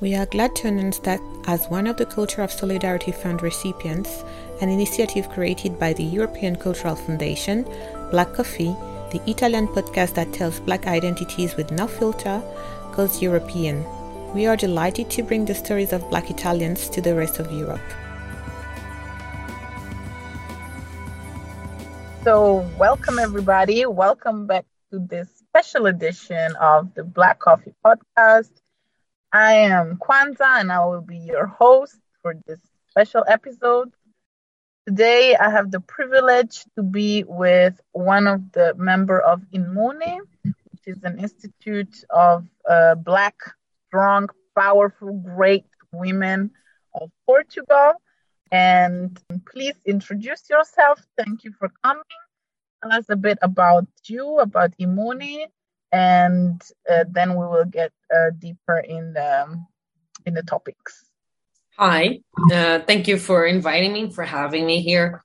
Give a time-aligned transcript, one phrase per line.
[0.00, 4.22] We are glad to announce that, as one of the Culture of Solidarity Fund recipients,
[4.60, 7.64] an initiative created by the European Cultural Foundation,
[8.12, 8.76] Black Coffee,
[9.10, 12.40] the Italian podcast that tells Black identities with no filter,
[12.92, 13.84] goes European.
[14.32, 17.80] We are delighted to bring the stories of Black Italians to the rest of Europe.
[22.22, 23.84] So, welcome everybody.
[23.84, 28.50] Welcome back to this special edition of the Black Coffee Podcast.
[29.32, 33.92] I am Kwanza and I will be your host for this special episode.
[34.86, 40.86] Today I have the privilege to be with one of the member of INMUNE, which
[40.86, 43.34] is an institute of uh, black,
[43.88, 46.50] strong, powerful, great women
[46.94, 47.92] of Portugal.
[48.50, 49.20] And
[49.52, 51.06] please introduce yourself.
[51.18, 52.02] Thank you for coming.
[52.82, 55.48] Tell us a bit about you, about INMUNE,
[55.92, 59.58] and uh, then we will get uh, deeper in the
[60.26, 61.04] in the topics.
[61.76, 62.20] Hi,
[62.52, 65.24] uh, thank you for inviting me, for having me here.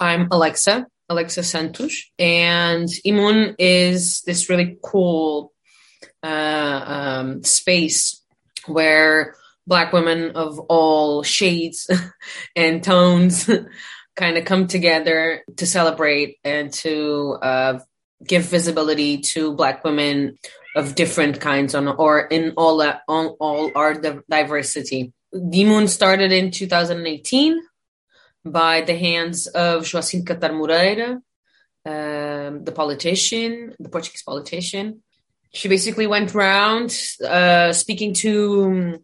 [0.00, 5.52] I'm Alexa, Alexa Santos, and INMUNE is this really cool
[6.22, 8.22] uh, um, space
[8.66, 11.90] where Black women of all shades
[12.56, 13.50] and tones
[14.16, 17.78] kind of come together to celebrate and to uh,
[18.26, 20.38] give visibility to Black women
[20.74, 23.94] of different kinds on or in all on all our
[24.28, 25.12] diversity.
[25.32, 27.60] INMUNE started in 2018
[28.44, 31.20] by the hands of Joacine Katar Moreira,
[31.84, 35.02] um, the politician, the Portuguese politician.
[35.52, 39.00] She basically went around uh, speaking to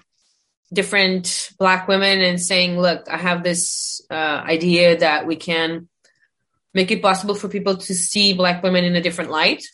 [0.73, 5.89] different Black women and saying, "Look, I have this uh, idea that we can
[6.75, 9.65] make it possible for people to see Black women in a different light."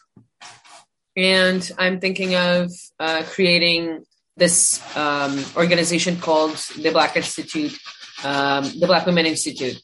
[1.16, 4.04] And I'm thinking of uh, creating
[4.36, 7.76] this um, organization called the Black Institute,
[8.24, 9.82] um, the Black Women Institute.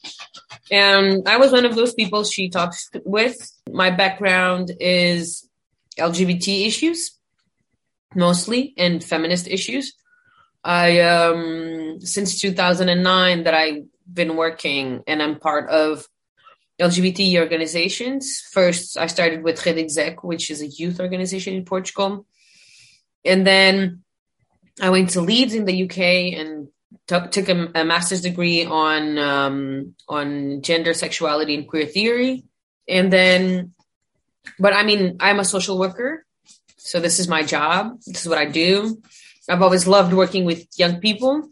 [0.71, 3.35] And I was one of those people she talks with.
[3.69, 5.47] My background is
[5.99, 7.19] LGBT issues,
[8.15, 9.93] mostly, and feminist issues.
[10.63, 16.07] I um, since 2009 that I've been working, and I'm part of
[16.81, 18.41] LGBT organizations.
[18.51, 19.89] First, I started with Rede
[20.21, 22.25] which is a youth organization in Portugal,
[23.23, 24.03] and then
[24.81, 25.99] I went to Leeds in the UK
[26.37, 26.67] and
[27.07, 32.43] t- took a, a, master's degree on um, on gender, sexuality, and queer theory.
[32.87, 33.73] And then,
[34.59, 36.25] but I mean, I'm a social worker,
[36.77, 37.99] so this is my job.
[38.05, 39.01] This is what I do.
[39.47, 41.49] I've always loved working with young people,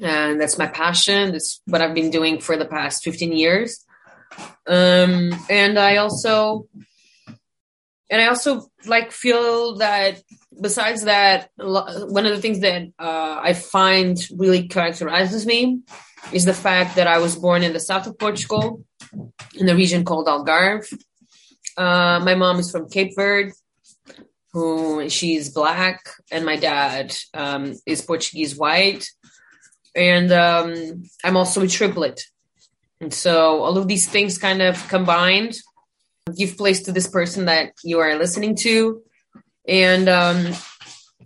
[0.00, 1.32] and that's my passion.
[1.32, 3.85] That's what I've been doing for the past 15 years.
[4.66, 6.68] Um, and I also,
[8.10, 10.22] and I also like feel that
[10.60, 15.80] besides that, one of the things that uh, I find really characterizes me
[16.32, 18.84] is the fact that I was born in the south of Portugal,
[19.54, 20.92] in the region called Algarve.
[21.76, 23.52] Uh, my mom is from Cape Verde,
[24.52, 29.06] who she's black, and my dad um, is Portuguese white,
[29.94, 32.22] and um, I'm also a triplet.
[33.00, 35.56] And so all of these things kind of combined
[36.34, 39.02] give place to this person that you are listening to.
[39.68, 40.52] And um,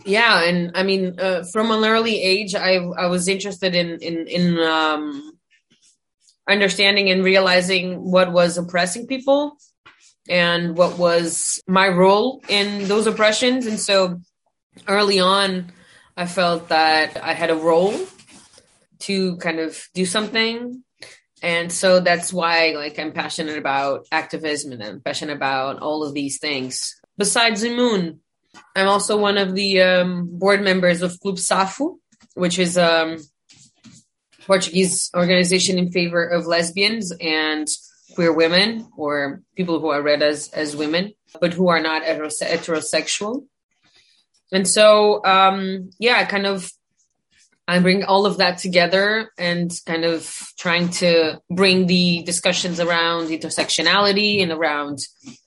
[0.05, 4.27] yeah, and I mean, uh, from an early age, I I was interested in in
[4.27, 5.33] in um,
[6.49, 9.57] understanding and realizing what was oppressing people
[10.29, 14.21] and what was my role in those oppressions, and so
[14.89, 15.73] early on,
[16.17, 17.95] I felt that I had a role
[19.01, 20.83] to kind of do something
[21.43, 26.15] and so that's why like i'm passionate about activism and i'm passionate about all of
[26.15, 28.21] these things besides INMUNE
[28.75, 31.99] I'm also one of the um, board members of Club Safo,
[32.35, 33.17] which is a um,
[34.47, 37.69] Portuguese organization in favor of lesbians and
[38.15, 43.45] queer women or people who are read as, as women, but who are not heterosexual.
[44.53, 46.71] And so, um, yeah, kind of,
[47.71, 50.29] I bring all of that together and kind of
[50.59, 54.99] trying to bring the discussions around intersectionality and around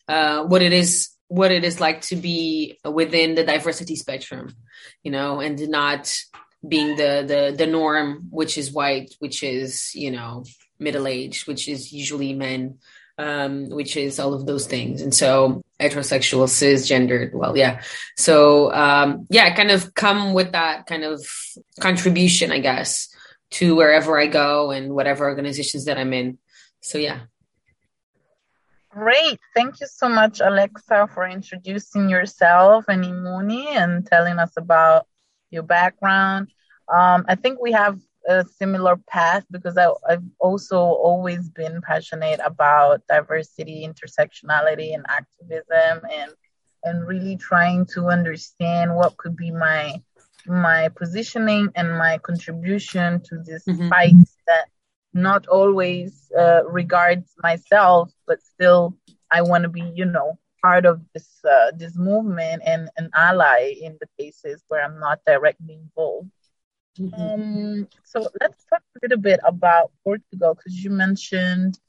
[0.08, 4.56] uh, what it is what it is like to be within the diversity spectrum,
[5.04, 6.16] you know, and not
[6.66, 10.46] being the the the norm, which is white, which is you know
[10.80, 12.78] middle aged, which is usually men,
[13.18, 17.34] um, which is all of those things, and so heterosexual, cisgendered.
[17.34, 17.82] Well, yeah.
[18.18, 21.26] So um, yeah, kind of come with that kind of
[21.80, 23.14] contribution, I guess,
[23.52, 26.38] to wherever I go and whatever organizations that I'm in.
[26.82, 27.22] So yeah.
[28.90, 29.40] Great.
[29.56, 35.08] Thank you so much, Alexa, for introducing yourself and INMUNE and telling us about
[35.50, 36.50] your background.
[36.88, 42.40] Um, I think we have a similar path because I, I've also always been passionate
[42.44, 46.32] about diversity, intersectionality, and activism, and
[46.84, 50.02] and really trying to understand what could be my
[50.46, 53.90] my positioning and my contribution to this mm-hmm.
[53.90, 54.16] fight
[54.48, 54.66] that
[55.14, 58.98] not always uh, regards myself, but still
[59.32, 63.74] I want to be, you know, part of this uh, this movement and an ally
[63.82, 66.30] in the cases where I'm not directly involved.
[67.00, 67.22] Mm-hmm.
[67.22, 71.80] Um, so let's talk a little bit about Portugal because you mentioned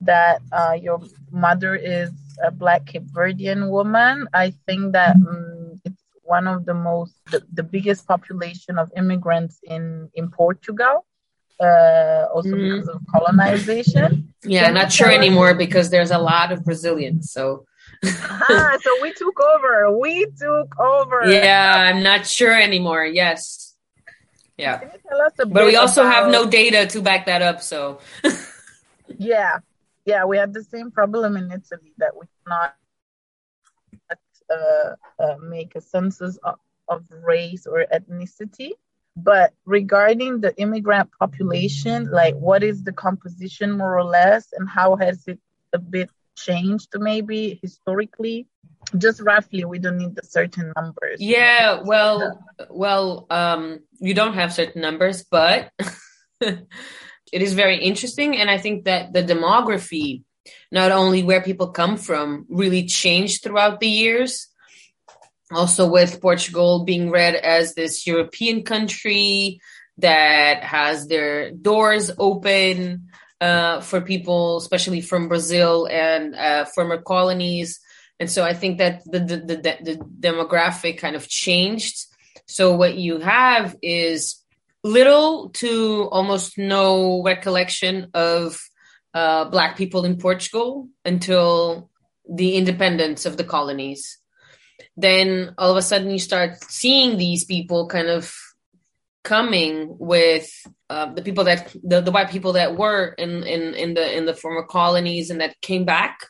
[0.00, 1.00] that uh, your
[1.30, 2.10] mother is
[2.42, 4.26] a Black Cape Verdean woman.
[4.32, 9.60] I think that um, it's one of the most, the, the, biggest population of immigrants
[9.62, 11.06] in in Portugal.
[11.60, 12.72] Uh, also mm.
[12.72, 14.34] because of colonization.
[14.42, 17.30] Yeah, Can not sure anymore because there's a lot of Brazilians.
[17.30, 17.64] So
[18.04, 19.96] ah, so we took over.
[19.96, 21.22] We took over.
[21.26, 23.04] Yeah, I'm not sure anymore.
[23.04, 23.73] Yes.
[24.56, 24.80] Yeah.
[25.36, 26.14] But we also about...
[26.14, 27.62] have no data to back that up.
[27.62, 28.00] So.
[29.18, 29.58] yeah,
[30.04, 32.76] yeah, we had the same problem in Italy that we cannot
[34.50, 36.56] uh, uh, make a census of,
[36.88, 38.72] of race or ethnicity.
[39.16, 44.96] But regarding the immigrant population, like what is the composition more or less, and how
[44.96, 45.38] has it
[45.72, 48.48] a bit changed maybe historically?
[48.96, 51.18] Just roughly, we don't need the certain numbers.
[51.18, 55.70] Yeah, well, well, um, you don't have certain numbers, but
[56.40, 56.62] it
[57.32, 60.22] is very interesting, and I think that the demography,
[60.70, 64.48] not only where people come from, really changed throughout the years
[65.54, 69.60] also with Portugal being read as this European country
[69.98, 73.08] that has their doors open
[73.40, 77.80] uh, for people, especially from Brazil and uh, former colonies.
[78.20, 82.06] And so I think that the, the, the, the demographic kind of changed.
[82.46, 84.42] So what you have is
[84.82, 88.60] little to almost no recollection of
[89.14, 91.90] uh, Black people in Portugal until
[92.28, 94.18] the independence of the colonies
[94.96, 98.34] then all of a sudden you start seeing these people kind of
[99.22, 100.50] coming with
[100.90, 104.26] uh, the people that the, the white people that were in, in in the in
[104.26, 106.26] the former colonies and that came back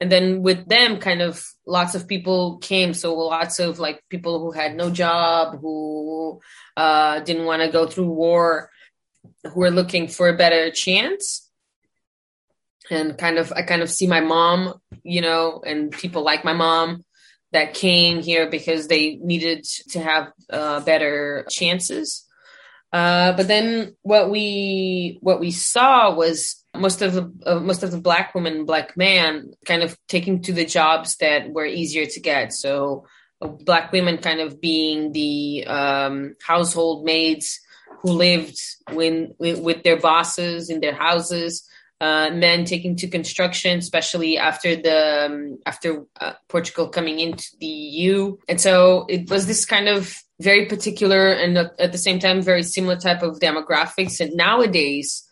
[0.00, 4.40] and then with them kind of lots of people came so lots of like people
[4.40, 6.40] who had no job who
[6.76, 8.70] uh, didn't want to go through war
[9.44, 11.50] who were looking for a better chance
[12.90, 16.52] and kind of i kind of see my mom you know and people like my
[16.52, 17.04] mom
[17.56, 22.26] that came here because they needed to have uh, better chances.
[22.92, 27.90] Uh, but then what we what we saw was most of the uh, most of
[27.90, 32.20] the black women, black man, kind of taking to the jobs that were easier to
[32.20, 32.52] get.
[32.52, 33.06] So
[33.40, 37.60] uh, black women kind of being the um, household maids
[38.02, 38.58] who lived
[38.92, 41.66] when, with their bosses in their houses
[42.00, 47.66] uh, men taking to construction, especially after the um, after uh, Portugal coming into the
[47.66, 48.36] EU.
[48.48, 52.62] And so it was this kind of very particular and at the same time very
[52.62, 54.20] similar type of demographics.
[54.20, 55.25] And nowadays,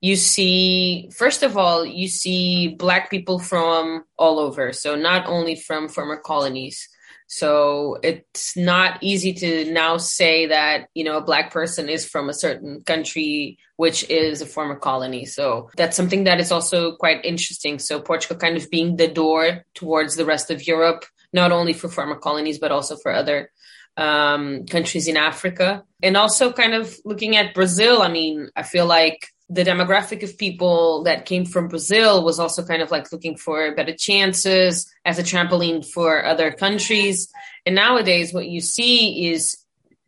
[0.00, 5.54] you see first of all you see black people from all over so not only
[5.54, 6.88] from former colonies
[7.32, 12.28] so it's not easy to now say that, you know, a black person is from
[12.28, 15.26] a certain country, which is a former colony.
[15.26, 17.78] So that's something that is also quite interesting.
[17.78, 21.88] So Portugal kind of being the door towards the rest of Europe, not only for
[21.88, 23.52] former colonies, but also for other
[23.96, 25.84] um, countries in Africa.
[26.02, 28.02] And also kind of looking at Brazil.
[28.02, 32.64] I mean, I feel like the demographic of people that came from Brazil was also
[32.64, 37.28] kind of like looking for better chances as a trampoline for other countries.
[37.66, 39.56] And nowadays, what you see is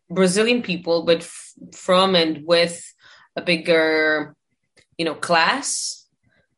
[0.09, 2.81] Brazilian people, but f- from and with
[3.35, 4.37] a bigger,
[4.97, 5.99] you know, class.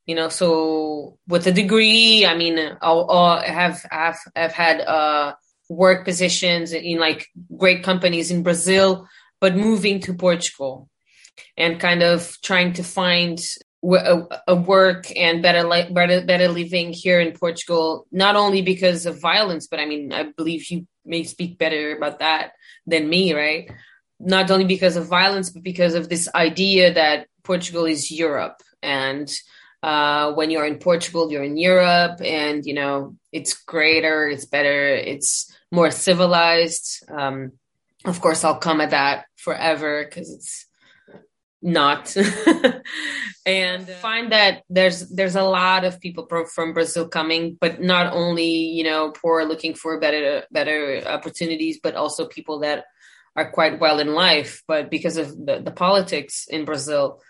[0.05, 5.33] You know, so with a degree, I mean, I'll, I'll have have have had uh,
[5.71, 9.09] work positions in like great companies in Brazil,
[9.41, 10.91] but moving to Portugal
[11.57, 13.41] and kind of trying to find
[13.85, 19.07] a, a work and better, li- better better living here in Portugal, not only because
[19.07, 22.53] of violence, but I mean, I believe you may speak better about that
[22.87, 23.71] than me, right?
[24.19, 29.31] Not only because of violence, but because of this idea that Portugal is Europe, and
[29.83, 34.89] uh, when you're in Portugal, you're in Europe, and you know it's greater, it's better,
[34.95, 37.05] it's more civilized.
[37.11, 37.53] Um,
[38.07, 40.67] of course, I'll come at that forever because it's
[41.65, 42.15] not.
[43.47, 48.49] And find that there's there's a lot of people from brazil coming but not only
[48.49, 52.87] you know poor looking for better better opportunities but also people that
[53.37, 57.21] are quite well in life, but because of the, the politics in Brazil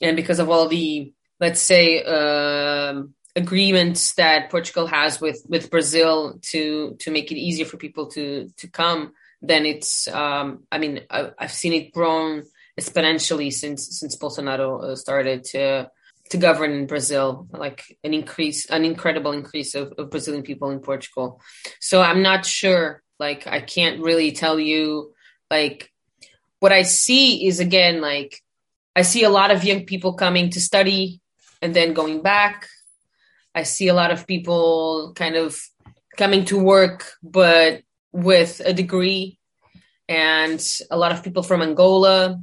[0.00, 3.02] and because of all the, let's say, uh,
[3.34, 8.50] agreements that Portugal has with with Brazil to to make it easier for people to
[8.58, 12.42] to come, then it's um, I mean I, have seen it grown
[12.80, 15.90] exponentially since since Bolsonaro uh, started to
[16.30, 20.80] to govern in Brazil, like an increase, an incredible increase of, of Brazilian people in
[20.80, 21.40] Portugal.
[21.80, 23.02] So I'm not sure.
[23.18, 25.12] Like I can't really tell you.
[25.50, 25.90] Like
[26.60, 28.40] what I see is again like
[28.96, 31.20] I see a lot of young people coming to study
[31.60, 32.66] and then going back
[33.54, 35.60] I see a lot of people kind of
[36.16, 39.38] coming to work, but with a degree,
[40.08, 42.40] and a lot of people from Angola,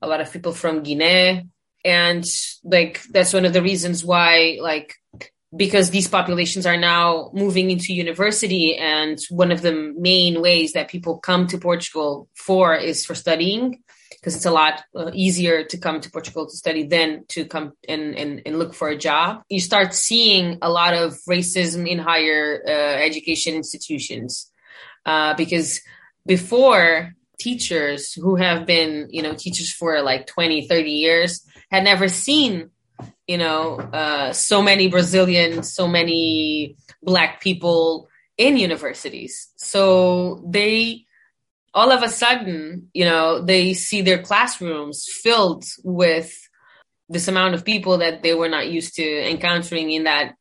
[0.00, 1.46] a lot of people from Guinea.
[1.84, 2.24] And
[2.64, 4.94] like, that's one of the reasons why, like,
[5.56, 10.88] because these populations are now moving into university and one of the main ways that
[10.88, 15.78] people come to portugal for is for studying because it's a lot uh, easier to
[15.78, 19.42] come to Portugal to study than to come and, and, and look for a job.
[19.48, 24.50] You start seeing a lot of racism in higher uh, education institutions
[25.06, 25.80] uh, because
[26.26, 32.08] before teachers who have been, you know, teachers for like 20, 30 years had never
[32.08, 32.70] seen,
[33.26, 39.52] you know, uh, so many Brazilians, so many black people in universities.
[39.56, 41.06] So they
[41.74, 46.36] all of a sudden, you know, they see their classrooms filled with
[47.08, 50.34] this amount of people that they were not used to encountering in that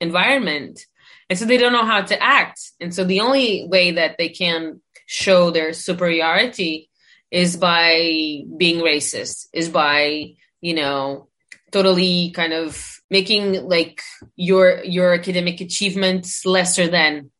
[0.00, 0.80] environment.
[1.28, 2.60] And so they don't know how to act.
[2.80, 6.90] And so the only way that they can show their superiority
[7.30, 11.28] is by being racist, is by, you know,
[11.72, 14.02] totally kind of making like
[14.36, 17.30] your your academic achievements lesser than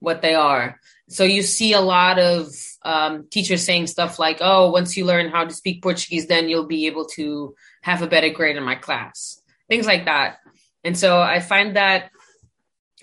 [0.00, 0.80] what they are.
[1.08, 2.48] So you see a lot of
[2.84, 6.66] um, teachers saying stuff like, "Oh, once you learn how to speak Portuguese, then you'll
[6.66, 10.38] be able to have a better grade in my class." Things like that.
[10.82, 12.10] And so I find that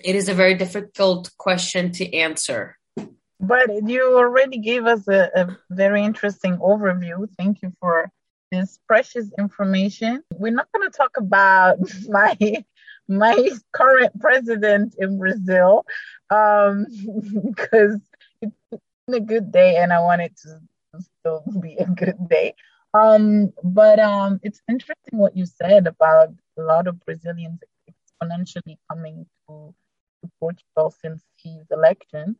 [0.02, 2.78] it is a very difficult question to answer.
[3.42, 7.28] But you already gave us a, a very interesting overview.
[7.36, 8.08] Thank you for
[8.52, 10.22] this precious information.
[10.32, 12.36] We're not going to talk about my
[13.08, 15.84] my current president in Brazil
[16.30, 16.86] um,
[17.44, 18.00] because
[18.40, 20.60] it's been a good day and I want it to
[21.18, 22.54] still be a good day.
[22.94, 29.26] Um, but um, it's interesting what you said about a lot of Brazilians exponentially coming
[29.48, 29.74] to,
[30.22, 32.36] to Portugal since his election.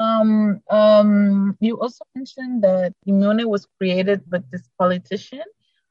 [0.00, 5.44] Um, um, you also mentioned that INMUNE was created with this politician.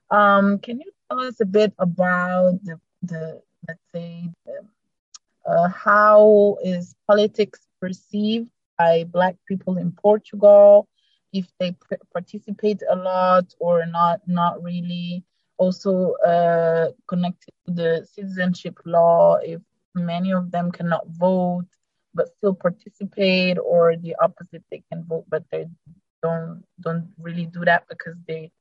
[0.10, 4.66] Um, can you tell us a bit about the, the let's say, the,
[5.46, 8.50] uh, how is politics perceived
[8.80, 10.88] by Black people in Portugal?
[11.32, 15.24] If they p- participate a lot or not, not really.
[15.58, 19.60] Also uh, connected to the citizenship law, if
[19.94, 21.68] many of them cannot vote
[22.14, 25.68] but still participate, or the opposite, they can vote but they
[26.22, 28.52] don't don't really do that because they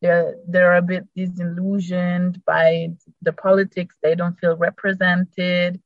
[0.00, 2.88] they're they're a bit disillusioned by
[3.22, 3.94] the politics.
[4.02, 5.80] They don't feel represented.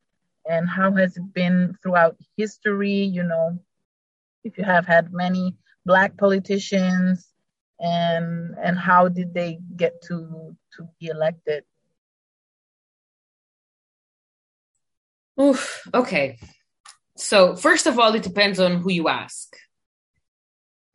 [0.49, 3.02] And how has it been throughout history?
[3.02, 3.58] You know
[4.44, 7.28] if you have had many black politicians
[7.78, 11.64] and and how did they get to to be elected?
[15.38, 16.38] Oof, okay
[17.16, 19.56] so first of all it depends on who you ask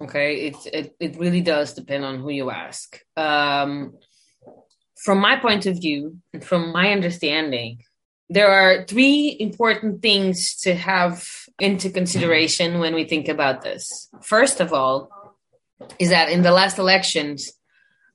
[0.02, 3.00] Okay, it, it it really does depend on who you ask.
[3.16, 3.94] Um,
[4.96, 7.84] from my point of view, and from my understanding,
[8.28, 11.28] there are three important things to have
[11.60, 14.10] into consideration when we think about this.
[14.24, 15.10] First of all,
[16.00, 17.52] is that in the last elections,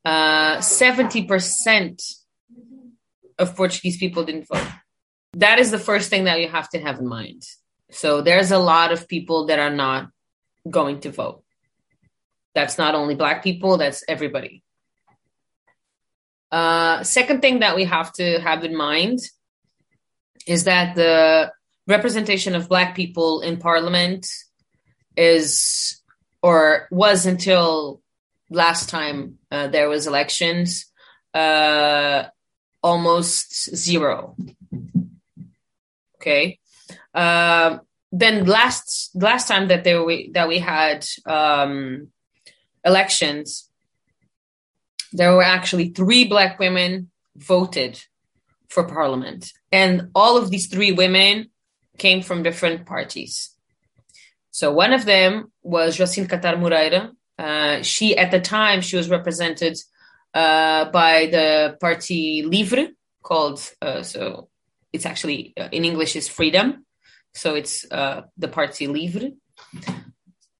[0.04, 2.02] uh, seventy uh, percent
[3.38, 4.66] of Portuguese people didn't vote.
[5.34, 7.42] That is the first thing that you have to have in mind.
[7.90, 10.10] So there's a lot of people that are not
[10.68, 11.42] going to vote.
[12.54, 14.62] That's not only Black people, that's everybody.
[16.50, 19.18] Uh, second thing that we have to have in mind
[20.46, 21.52] is that the
[21.86, 24.26] representation of Black people in Parliament
[25.16, 26.02] is
[26.42, 28.00] or was until
[28.50, 30.86] last time uh, there was elections
[31.34, 32.24] uh,
[32.82, 34.36] almost zero.
[36.16, 36.58] Okay.
[37.16, 37.78] Uh,
[38.12, 42.08] then last last time that there we that we had um,
[42.84, 43.68] elections,
[45.12, 48.00] there were actually three black women voted
[48.68, 49.52] for parliament.
[49.72, 51.50] And all of these three women
[51.98, 53.34] came from different parties.
[54.50, 59.10] So one of them was Joacine Katar Moreira, Uh, she at the time she was
[59.10, 59.76] represented
[60.32, 62.88] uh, by the party Livre,
[63.22, 64.48] called uh, so
[64.92, 66.85] it's actually uh, in English is Freedom,
[67.36, 69.30] so it's uh, the party Livre.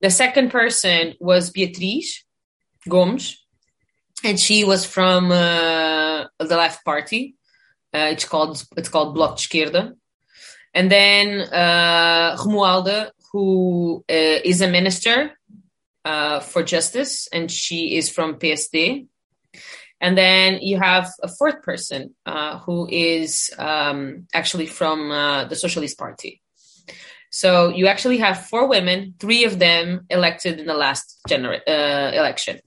[0.00, 2.24] The second person was Beatriz
[2.88, 3.44] Gomes,
[4.22, 7.34] and she was from uh, the left party.
[7.92, 9.92] it's called it's called Bloco de Esquerda.
[10.74, 15.32] And then uh, Romualda, who is a minister
[16.06, 19.08] uh, for justice, and she is from PSD.
[20.00, 25.56] And then you have a fourth person uh, who is um, actually from uh, the
[25.56, 26.42] Socialist Party.
[27.30, 32.12] So you actually have four women, three of them elected in the last genera- uh,
[32.14, 32.60] election.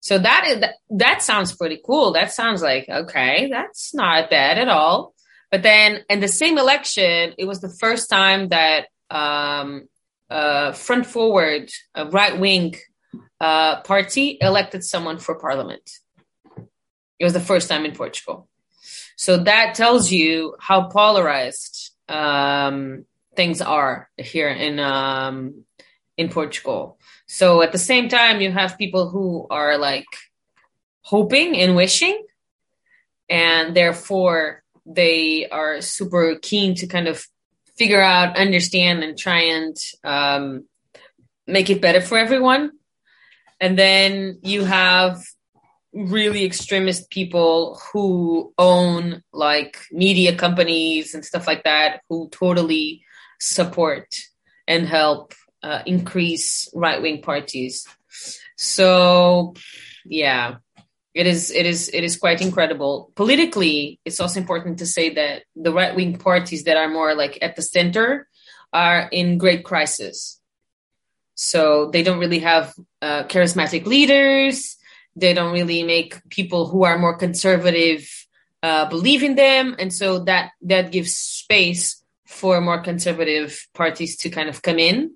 [0.00, 2.12] So that is that, that sounds pretty cool.
[2.12, 5.14] That sounds like okay, that's not bad at all.
[5.50, 9.88] But then in the same election, it was the first time that um,
[10.30, 12.76] uh, front forward, a right wing
[13.40, 15.90] uh, party elected someone for parliament.
[17.18, 18.48] It was the first time in Portugal.
[19.16, 23.04] So that tells you how polarized um,
[23.36, 25.64] things are here in um,
[26.16, 26.98] in Portugal.
[27.26, 30.06] So at the same time, you have people who are like
[31.02, 32.26] hoping and wishing,
[33.28, 37.26] and therefore they are super keen to kind of
[37.76, 40.64] figure out, understand, and try and um,
[41.46, 42.72] make it better for everyone.
[43.60, 45.22] And then you have
[45.92, 53.02] really extremist people who own like media companies and stuff like that who totally
[53.40, 54.14] support
[54.66, 57.86] and help uh, increase right wing parties.
[58.56, 59.54] So,
[60.04, 60.56] yeah,
[61.14, 63.10] it is it is it is quite incredible.
[63.16, 67.38] Politically it's also important to say that the right wing parties that are more like
[67.42, 68.28] at the center
[68.72, 70.40] are in great crisis.
[71.34, 74.77] So they don't really have uh, charismatic leaders
[75.20, 78.08] they don't really make people who are more conservative
[78.62, 79.76] uh, believe in them.
[79.78, 85.14] And so that that gives space for more conservative parties to kind of come in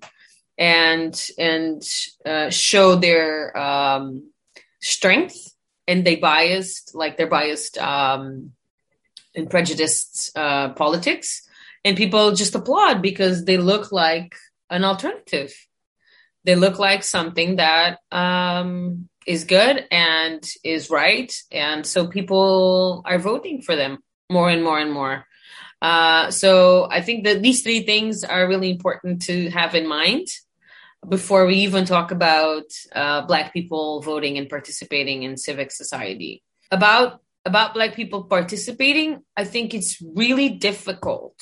[0.57, 1.81] and and
[2.25, 4.29] uh, show their um,
[4.81, 5.35] strength.
[5.87, 8.53] And they biased like they're biased um
[9.35, 11.47] and prejudiced uh politics.
[11.83, 14.35] And people just applaud because they look like
[14.69, 15.53] an alternative.
[16.45, 21.33] They look like something that um is good and is right.
[21.51, 25.25] And so people are voting for them more and more and more.
[25.81, 30.27] Uh, so I think that these three things are really important to have in mind
[31.07, 32.63] before we even talk about
[32.95, 36.41] uh, black people voting and participating in civic society.
[36.71, 41.35] About about black people participating i think it's really difficult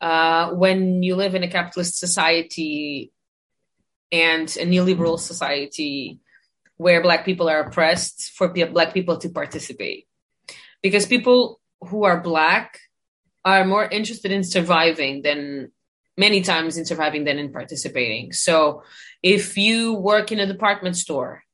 [0.00, 3.10] uh, when you live in a capitalist society
[4.12, 6.20] and a neoliberal society
[6.78, 10.06] where black people are oppressed for black people to participate
[10.82, 12.80] because people who are black
[13.44, 15.70] are more interested in surviving than
[16.16, 18.32] many times in surviving than in participating.
[18.32, 18.82] So
[19.22, 21.44] if you work in a department store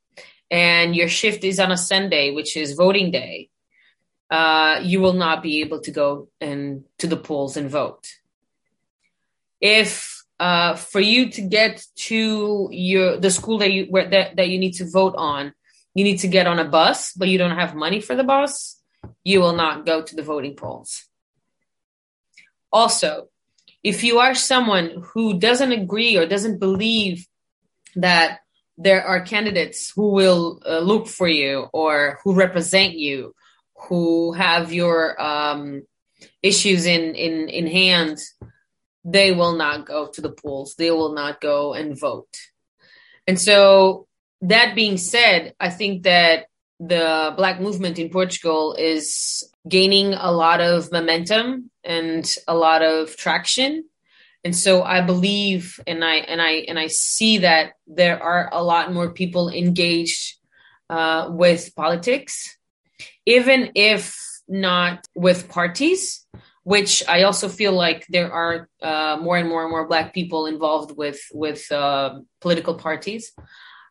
[0.51, 3.51] and your shift is on a Sunday, which is voting day,
[4.31, 8.07] uh, you will not be able to go and to the polls and vote.
[9.61, 10.14] If
[10.45, 14.59] uh, for you to get to your the school that you where that, that you
[14.59, 15.55] need to vote on,
[15.95, 18.79] you need to get on a bus, but you don't have money for the bus,
[19.25, 21.09] you will not go to the voting polls.
[22.71, 23.29] Also,
[23.83, 27.27] if you are someone who doesn't agree or doesn't believe
[27.97, 28.41] that
[28.77, 33.35] there are candidates who will uh, look for you or who represent you,
[33.89, 35.85] who have your um,
[36.43, 38.19] issues in, in, in hand,
[39.05, 40.75] they will not go to the polls.
[40.77, 42.35] They will not go and vote.
[43.27, 44.07] And so,
[44.41, 46.47] that being said, I think that
[46.79, 53.17] the Black movement in Portugal is gaining a lot of momentum and a lot of
[53.17, 53.85] traction
[54.45, 58.63] and so i believe and i and i and i see that there are a
[58.63, 60.37] lot more people engaged
[60.91, 62.57] uh, with politics
[63.27, 66.24] even if not with parties
[66.65, 70.47] which i also feel like there are uh, more and more and more black people
[70.47, 73.33] involved with with uh, political parties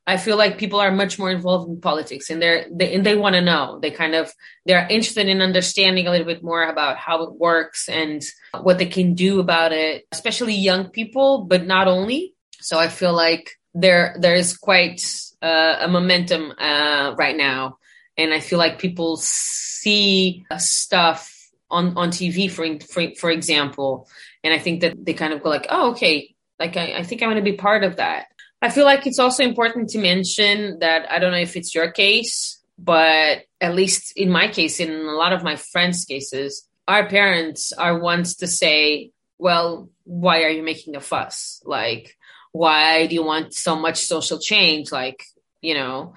[0.05, 3.15] I feel like people are much more involved in politics and they're they, and they
[3.15, 3.79] want to know.
[3.81, 4.33] They kind of
[4.65, 8.21] they're interested in understanding a little bit more about how it works and
[8.61, 12.35] what they can do about it, especially young people, but not only.
[12.59, 15.01] So I feel like there there is quite
[15.41, 17.77] uh, a momentum uh, right now,
[18.17, 21.42] and I feel like people see stuff
[21.73, 24.07] on on TV for for for example,
[24.43, 27.21] and I think that they kind of go like, oh okay, like I, I think
[27.21, 28.27] I'm going to be part of that
[28.63, 31.91] I feel like it's also important to mention that I don't know if it's your
[31.91, 37.09] case, but at least in my case, in a lot of my friends' cases, our
[37.09, 41.61] parents are ones to say, well, why are you making a fuss?
[41.65, 42.15] Like,
[42.53, 44.93] why do you want so much social change?
[44.93, 45.21] Like,
[45.59, 46.13] you know,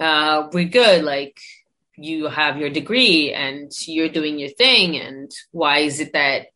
[0.00, 1.04] uh, we're good.
[1.04, 1.38] Like,
[2.00, 4.96] you have your degree and you're doing your thing.
[4.96, 6.46] And why is it that,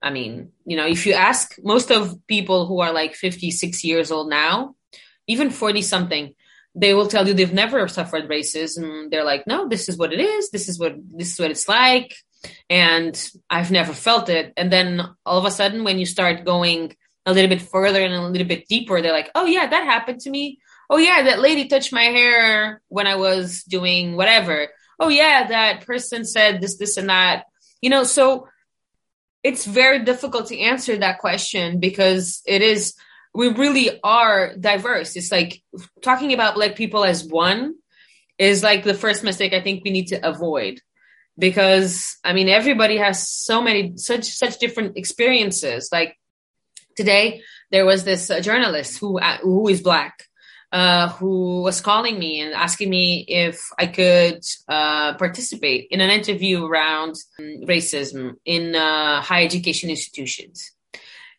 [0.00, 4.10] I mean, you know, if you ask most of people who are like 56 years
[4.10, 4.74] old now,
[5.26, 6.34] even 40 something,
[6.74, 9.10] they will tell you they've never suffered racism.
[9.10, 10.50] They're like, no, this is what it is.
[10.50, 12.14] This is what, this is what it's like.
[12.70, 13.14] And
[13.50, 14.54] I've never felt it.
[14.56, 16.96] And then all of a sudden, when you start going
[17.26, 20.20] a little bit further and a little bit deeper, they're like, oh yeah, that happened
[20.20, 20.60] to me.
[20.88, 25.86] Oh yeah, that lady touched my hair when I was doing whatever oh yeah, that
[25.86, 27.44] person said this, this, and that.
[27.80, 28.48] You know, so
[29.42, 32.94] it's very difficult to answer that question because it is
[33.34, 35.16] we really are diverse.
[35.16, 35.62] It's like
[36.02, 37.74] talking about black people as one
[38.38, 40.80] is like the first mistake I think we need to avoid
[41.38, 45.90] because I mean everybody has so many such such different experiences.
[45.92, 46.16] Like
[46.96, 50.24] today there was this uh, journalist who uh, who is black
[50.72, 56.10] uh, who was calling me and asking me if I could uh, participate in an
[56.10, 60.72] interview around um, racism in uh, higher education institutions.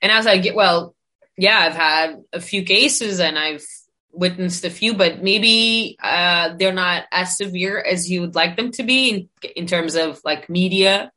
[0.02, 0.96] And I was like, well,
[1.38, 3.66] yeah, I've had a few cases and I've
[4.12, 8.72] witnessed a few, but maybe uh, they're not as severe as you would like them
[8.72, 11.12] to be in, in terms of like media.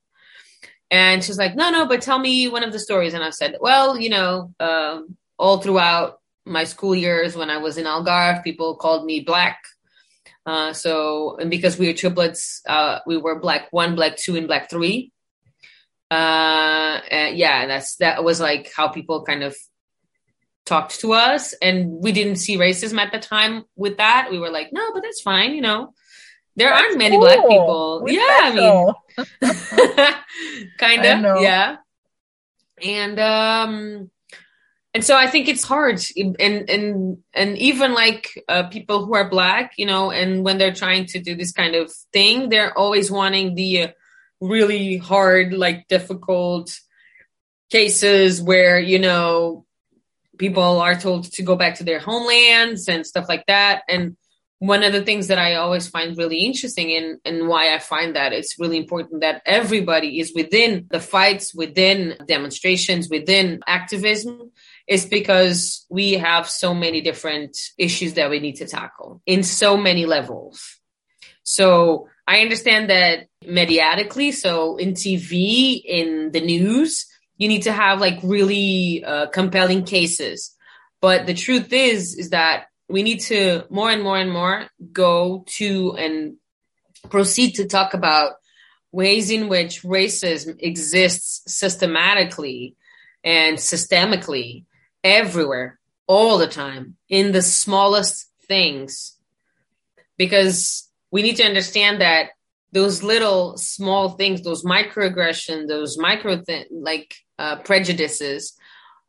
[0.90, 3.14] And she's like, no, no, but tell me one of the stories.
[3.14, 7.78] And I said, well, you know, um, all throughout my school years when I was
[7.78, 9.62] in Algarve, people called me black.
[10.44, 14.48] Uh, so, and because we were triplets, uh, we were black one, black two, and
[14.48, 15.12] black three.
[16.10, 19.56] Uh, and yeah, that's that was like how people kind of
[20.66, 24.28] talked to us, and we didn't see racism at the time with that.
[24.30, 25.94] We were like, no, but that's fine, you know.
[26.56, 27.24] There that's aren't many cool.
[27.24, 28.02] black people.
[28.02, 30.14] We yeah, I mean,
[30.78, 31.76] kind of, yeah.
[32.82, 34.10] And um,
[34.94, 36.36] and so I think it's hard, and
[36.68, 41.06] and and even like uh, people who are black, you know, and when they're trying
[41.06, 43.88] to do this kind of thing, they're always wanting the uh,
[44.42, 46.78] really hard, like difficult
[47.70, 49.64] cases where you know
[50.36, 53.82] people are told to go back to their homelands and stuff like that.
[53.88, 54.16] And
[54.58, 58.14] one of the things that I always find really interesting and, and why I find
[58.14, 64.52] that it's really important that everybody is within the fights, within demonstrations, within activism
[64.88, 69.76] is because we have so many different issues that we need to tackle in so
[69.76, 70.78] many levels.
[71.44, 78.00] So I understand that mediatically, so in TV, in the news, you need to have
[78.00, 80.54] like really uh, compelling cases.
[81.00, 85.44] But the truth is, is that we need to more and more and more go
[85.58, 86.36] to and
[87.10, 88.34] proceed to talk about
[88.92, 92.76] ways in which racism exists systematically
[93.24, 94.64] and systemically
[95.04, 99.16] everywhere, all the time, in the smallest things.
[100.16, 102.30] Because we need to understand that
[102.72, 108.56] those little small things, those microaggressions, those micro like uh, prejudices,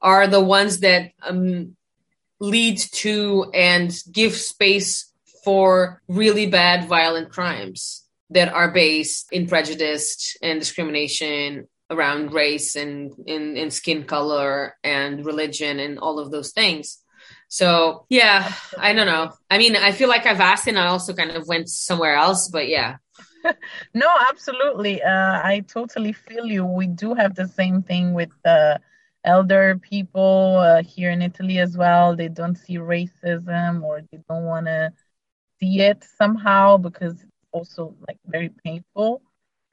[0.01, 1.75] are the ones that um,
[2.39, 5.11] lead to and give space
[5.43, 13.13] for really bad violent crimes that are based in prejudice and discrimination around race and
[13.25, 16.99] in, in skin color and religion and all of those things.
[17.47, 19.31] So yeah, I don't know.
[19.49, 22.47] I mean, I feel like I've asked and I also kind of went somewhere else,
[22.47, 22.97] but yeah.
[23.93, 25.03] no, absolutely.
[25.03, 26.65] Uh, I totally feel you.
[26.65, 28.77] We do have the same thing with uh,
[29.23, 32.15] elder people uh, here in Italy as well.
[32.15, 34.93] They don't see racism or they don't want to
[35.59, 39.21] see it somehow because it's also like very painful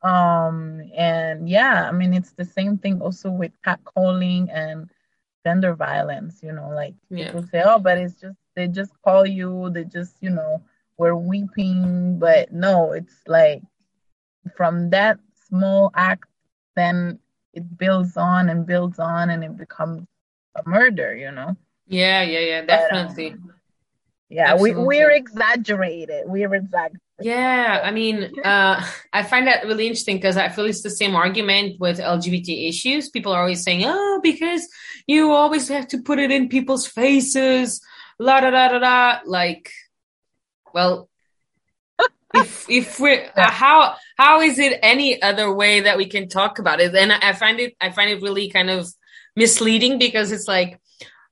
[0.03, 4.89] um and yeah i mean it's the same thing also with catcalling and
[5.45, 7.27] gender violence you know like yeah.
[7.27, 10.63] people say oh but it's just they just call you they just you know
[10.97, 13.63] we're weeping but no it's like
[14.57, 16.29] from that small act
[16.77, 17.19] then
[17.53, 20.07] it builds on and builds on and it becomes
[20.57, 21.55] a murder you know
[21.87, 23.55] yeah yeah yeah definitely but, um,
[24.31, 24.81] yeah Absolutely.
[24.81, 30.37] we, we're exaggerated we're exaggerated yeah, I mean, uh, I find that really interesting because
[30.37, 33.11] I feel it's the same argument with LGBT issues.
[33.11, 34.69] People are always saying, "Oh, because
[35.07, 37.81] you always have to put it in people's faces."
[38.19, 39.19] La da da da da.
[39.27, 39.71] Like,
[40.75, 41.09] well,
[42.35, 46.59] if if we uh, how how is it any other way that we can talk
[46.59, 46.95] about it?
[46.95, 48.89] And I find it I find it really kind of
[49.37, 50.81] misleading because it's like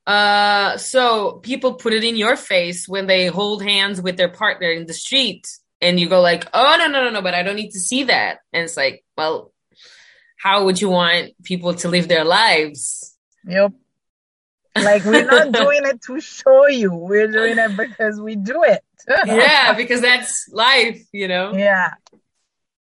[0.07, 4.71] Uh, so people put it in your face when they hold hands with their partner
[4.73, 5.45] in the street,
[5.81, 8.05] and you go like, "Oh no, no, no, no!" But I don't need to see
[8.05, 8.39] that.
[8.53, 9.53] And it's like, well,
[10.39, 13.17] how would you want people to live their lives?
[13.47, 13.73] Yep.
[14.77, 16.93] Like we're not doing it to show you.
[16.93, 18.83] We're doing it because we do it.
[19.27, 21.55] yeah, because that's life, you know.
[21.55, 21.95] Yeah.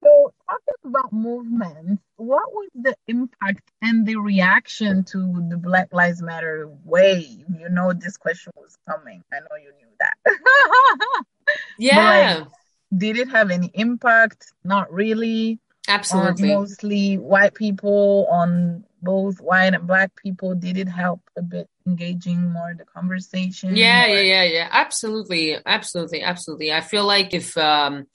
[0.02, 6.20] So talking about movements, what was the impact and the reaction to the Black Lives
[6.20, 7.44] Matter wave?
[7.58, 9.22] You know this question was coming.
[9.32, 11.24] I know you knew that.
[11.78, 12.38] yeah.
[12.38, 12.48] Like,
[12.96, 14.52] did it have any impact?
[14.64, 15.58] Not really.
[15.88, 16.48] Absolutely.
[16.48, 22.52] mostly white people on both white and black people did it help a bit engaging
[22.52, 24.08] more the conversation yeah or...
[24.08, 28.06] yeah yeah yeah absolutely absolutely absolutely i feel like if um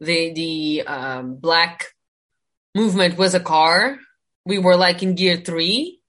[0.00, 1.94] the the um black
[2.74, 3.98] movement was a car
[4.44, 6.00] we were like in gear three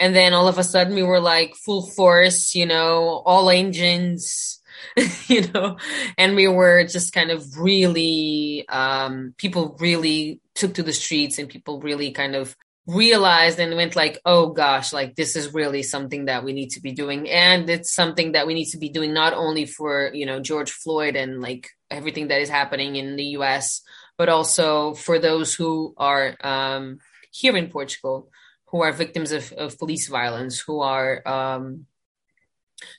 [0.00, 4.60] and then all of a sudden we were like full force you know all engines
[5.28, 5.76] you know?
[6.18, 11.48] And we were just kind of really um people really took to the streets and
[11.48, 16.26] people really kind of realized and went like oh gosh like this is really something
[16.26, 17.28] that we need to be doing.
[17.30, 20.70] And it's something that we need to be doing not only for you know george
[20.70, 23.82] floyd and like everything that is happening in the us
[24.16, 26.98] but also for those who are um,
[27.30, 28.30] here in portugal
[28.68, 31.86] who are victims of, of police violence who are um,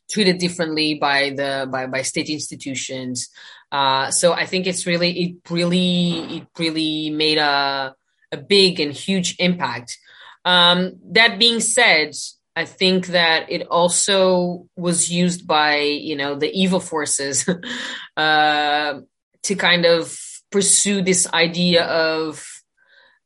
[0.10, 3.30] treated differently by the by, by state institutions
[3.72, 7.96] uh, so i think it's really it really it really made a
[8.32, 9.98] a big and huge impact.
[10.44, 12.14] Um, that being said,
[12.56, 17.50] I think that it also was used by you know the evil forces
[18.18, 19.00] uh,
[19.44, 20.18] to kind of
[20.52, 22.46] pursue this idea of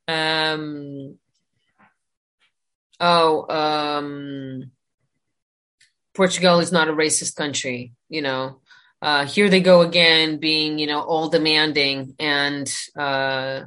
[0.07, 1.17] um,
[2.99, 4.71] oh um,
[6.19, 8.59] Portugal is not a racist country, you know.
[9.01, 13.61] Uh, here they go again, being you know all demanding and uh,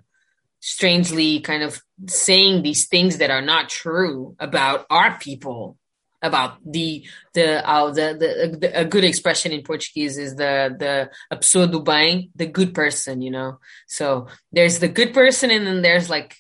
[0.61, 5.79] strangely kind of saying these things that are not true about our people
[6.21, 11.09] about the the uh, the, the, the a good expression in Portuguese is the the
[11.31, 13.61] a pessoa bem, the good person, you know.
[13.88, 16.37] So there's the good person, and then there's like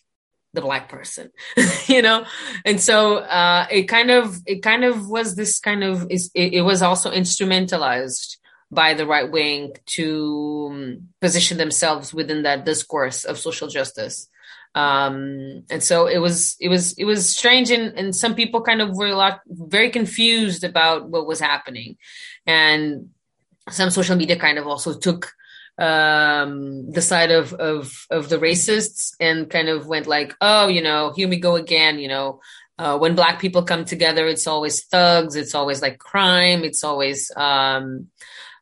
[0.52, 1.30] the black person,
[1.86, 2.24] you know.
[2.64, 6.62] And so uh, it kind of it kind of was this kind of it, it
[6.62, 8.36] was also instrumentalized
[8.70, 14.28] by the right wing to um, position themselves within that discourse of social justice
[14.74, 18.80] um and so it was it was it was strange and and some people kind
[18.80, 21.98] of were a lot very confused about what was happening
[22.46, 23.10] and
[23.68, 25.34] some social media kind of also took
[25.78, 30.82] um the side of of of the racists and kind of went like oh you
[30.82, 32.40] know here we go again you know
[32.78, 37.30] uh, when black people come together it's always thugs it's always like crime it's always
[37.36, 38.08] um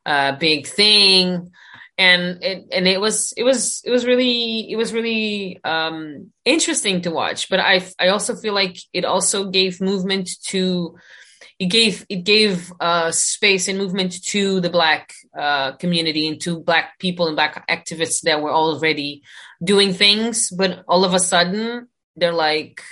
[0.06, 1.50] uh, big thing.
[1.98, 7.02] And it and it was it was it was really it was really um interesting
[7.02, 7.50] to watch.
[7.50, 10.96] But i i also feel like it also gave movement to
[11.60, 16.58] it gave it gave uh space and movement to the black uh community and to
[16.58, 19.22] black people and black activists that were already
[19.62, 22.82] doing things but all of a sudden they're like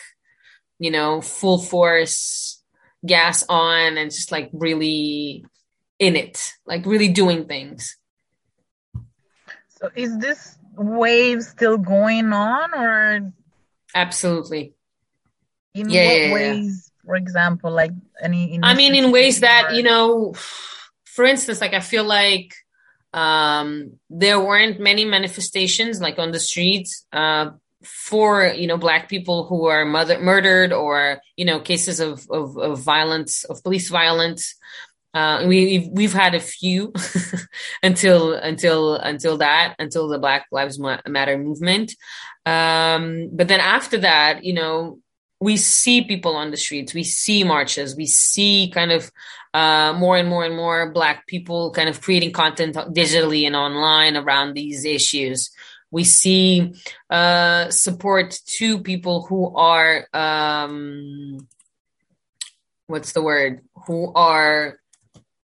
[0.79, 2.63] you know full force
[3.05, 5.45] gas on and just like really
[5.99, 7.97] in it, like really doing things.
[9.81, 13.33] So is this wave still going on or
[13.95, 14.75] absolutely
[15.75, 16.88] in yeah, what yeah, ways yeah.
[17.09, 17.91] For example like
[18.23, 20.35] any i mean in ways that you know
[21.07, 22.55] for instance like i feel like
[23.15, 27.49] um there weren't many manifestations like on the streets uh
[27.83, 32.59] for you know black people who are mother- murdered or you know cases of, of,
[32.59, 34.55] of violence of police violence.
[35.15, 36.93] Uh, we we've had a few
[37.83, 41.95] until until until that until the Black Lives Matter movement,
[42.45, 44.99] um, but then after that, you know,
[45.41, 49.11] we see people on the streets, we see marches, we see kind of
[49.55, 54.17] uh, more and more and more Black people kind of creating content digitally and online
[54.17, 55.51] around these issues.
[55.91, 56.75] We see
[57.09, 61.49] uh, support to people who are um,
[62.89, 64.81] what's the word who are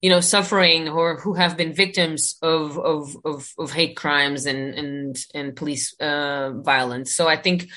[0.01, 4.73] you know suffering or who have been victims of of of, of hate crimes and
[4.73, 7.69] and and police uh, violence so i think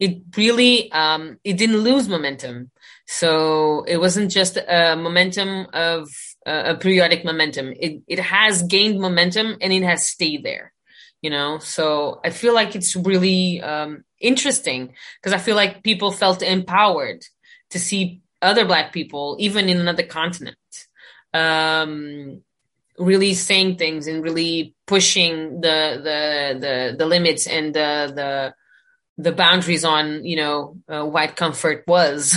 [0.00, 2.70] it really um, it didn't lose momentum.
[3.06, 6.08] So it wasn't just a momentum of
[6.46, 7.72] uh, a periodic momentum.
[7.78, 10.72] It it has gained momentum and it has stayed there
[11.22, 11.58] you know?
[11.58, 17.22] So i feel like it's really um, interesting because i feel like people felt empowered
[17.72, 20.56] to see other black people, even in another continent,
[21.32, 22.42] um,
[22.98, 28.54] really saying things and really pushing the the the the limits and the the
[29.22, 32.34] the boundaries on you know uh, white comfort was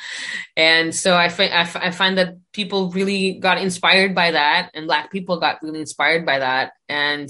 [0.56, 4.70] and so I, fi- I, f- I find that people really got inspired by that
[4.74, 7.28] and black people got really inspired by that and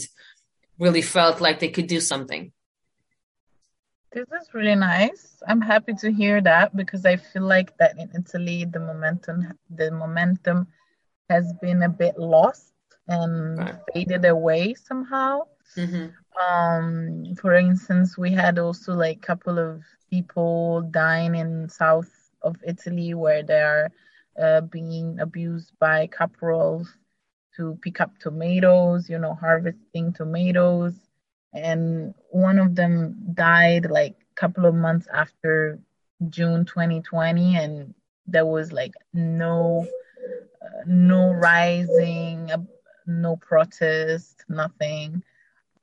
[0.78, 2.52] really felt like they could do something
[4.12, 8.08] this is really nice i'm happy to hear that because i feel like that in
[8.14, 10.66] italy the momentum the momentum
[11.28, 12.72] has been a bit lost
[13.08, 13.74] and right.
[13.92, 15.42] faded away somehow
[15.76, 16.06] mm-hmm.
[16.40, 22.10] Um, for instance, we had also like a couple of people dying in south
[22.42, 23.90] of Italy where they are
[24.40, 26.86] uh, being abused by caporals
[27.56, 30.94] to pick up tomatoes, you know, harvesting tomatoes.
[31.54, 35.80] And one of them died like a couple of months after
[36.28, 37.94] June 2020, and
[38.26, 39.86] there was like no,
[40.62, 42.58] uh, no rising, uh,
[43.06, 45.22] no protest, nothing.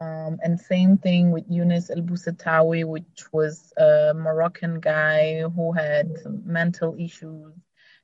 [0.03, 6.17] Um, and same thing with Younes El Boussettaoui, which was a Moroccan guy who had
[6.43, 7.53] mental issues,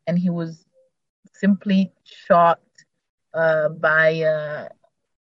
[0.07, 0.65] and he was
[1.33, 2.61] simply shot
[3.33, 4.69] uh, by a,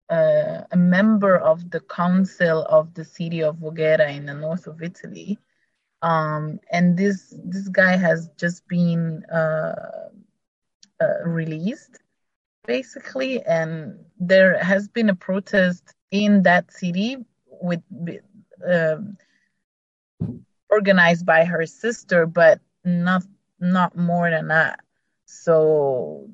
[0.09, 4.81] a, a, member of the council of the city of Voghera in the north of
[4.81, 5.39] Italy.
[6.01, 10.09] Um, and this this guy has just been uh,
[11.01, 11.99] uh, released,
[12.67, 17.81] basically, and there has been a protest in that city with
[18.67, 18.97] uh,
[20.69, 23.23] organized by her sister, but not
[23.59, 24.79] not more than that.
[25.25, 26.29] So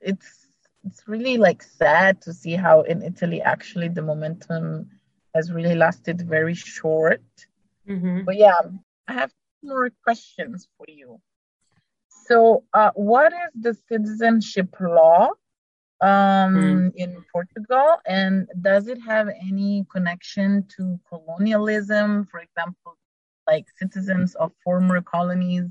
[0.00, 0.46] it's
[0.84, 4.90] it's really like sad to see how in Italy actually the momentum
[5.34, 7.22] has really lasted very short.
[7.88, 8.24] Mm-hmm.
[8.24, 8.60] But yeah,
[9.06, 11.20] I have more questions for you.
[12.26, 15.30] So, uh, what is the citizenship law
[16.00, 16.92] um, mm.
[16.94, 17.96] in Portugal?
[18.06, 22.26] And does it have any connection to colonialism?
[22.30, 22.96] For example,
[23.46, 25.66] like citizens of former colonies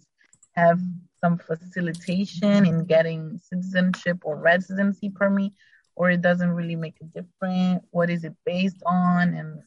[0.53, 0.79] have
[1.21, 5.51] some facilitation in getting citizenship or residency permit,
[5.95, 7.83] or it doesn't really make a difference?
[7.91, 9.33] What is it based on?
[9.33, 9.61] And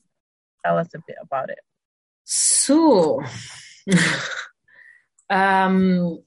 [0.65, 1.59] tell us a bit about it.
[2.25, 3.23] So,
[5.31, 6.23] um,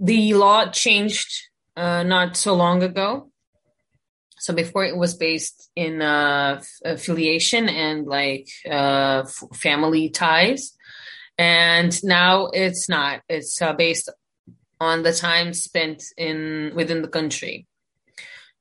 [0.00, 3.30] the law changed uh, not so long ago.
[4.38, 10.76] So before it was based in uh, affiliation and like uh, f- family ties,
[11.38, 13.20] and now it's not.
[13.28, 14.10] It's uh, based
[14.80, 17.66] on the time spent in within the country.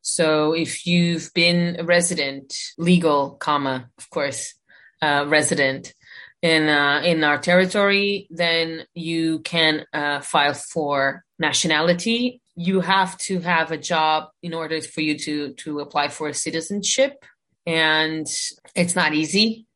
[0.02, 4.54] So if you've been a resident, legal, comma, of course,
[5.02, 5.94] uh, resident
[6.42, 13.40] in uh, in our territory, then you can uh, file for nationality you have to
[13.40, 17.24] have a job in order for you to to apply for a citizenship.
[17.66, 18.28] And
[18.76, 19.68] it's not easy.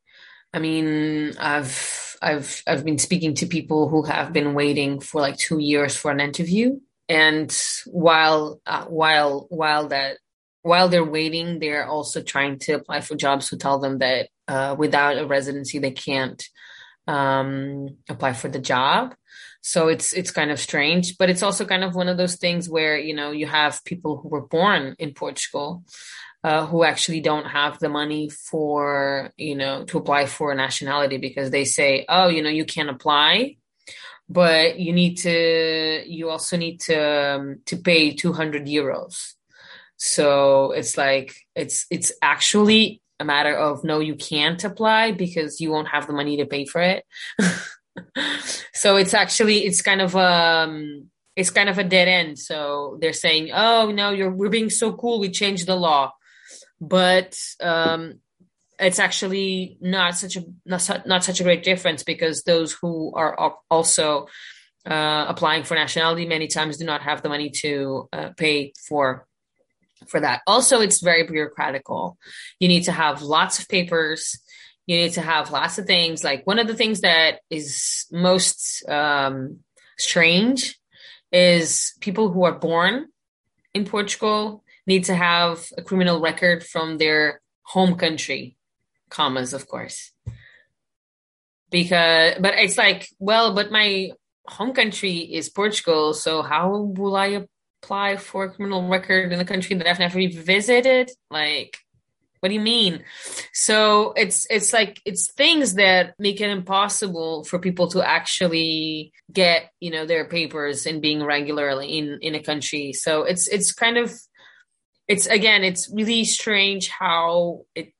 [0.53, 5.37] I mean i've i've i've been speaking to people who have been waiting for like
[5.37, 6.79] 2 years for an interview.
[7.07, 10.17] And while uh, while while that
[10.63, 14.75] while they're waiting they're also trying to apply for jobs who tell them that uh,
[14.77, 16.43] without a residency they can't
[17.07, 19.15] um, apply for the job.
[19.61, 22.69] So it's it's kind of strange but it's also kind of one of those things
[22.69, 25.83] where you know you have people who were born in portugal
[26.43, 31.17] uh, who actually don't have the money for you know to apply for a nationality
[31.17, 33.57] because they say oh you know you can't apply
[34.27, 39.33] but you need to you also need to um, to pay 200 euros.
[39.97, 45.71] So it's like it's it's actually a matter of no you can't apply because you
[45.71, 47.05] won't have the money to pay for it
[48.73, 52.39] so it's actually it's kind of um it's kind of a dead end.
[52.39, 55.19] So they're saying, "Oh no, you're we're being so cool.
[55.19, 56.13] We changed the law,"
[56.79, 58.19] but um,
[58.79, 63.57] it's actually not such a not, not such a great difference because those who are
[63.69, 64.27] also
[64.85, 69.27] uh, applying for nationality many times do not have the money to uh, pay for
[70.09, 70.41] for that.
[70.47, 72.15] Also, it's very bureaucratical.
[72.59, 74.39] You need to have lots of papers
[74.85, 78.87] you need to have lots of things like one of the things that is most
[78.89, 79.59] um,
[79.97, 80.79] strange
[81.31, 83.07] is people who are born
[83.73, 88.55] in portugal need to have a criminal record from their home country
[89.09, 90.11] commas of course
[91.71, 94.11] because but it's like well but my
[94.47, 97.43] home country is portugal so how will i
[97.85, 101.77] apply for a criminal record in a country that i've never even visited like
[102.41, 103.03] what do you mean?
[103.53, 109.71] So it's it's like it's things that make it impossible for people to actually get
[109.79, 112.93] you know their papers and being regularly in in a country.
[112.93, 114.13] So it's it's kind of
[115.07, 117.93] it's again it's really strange how it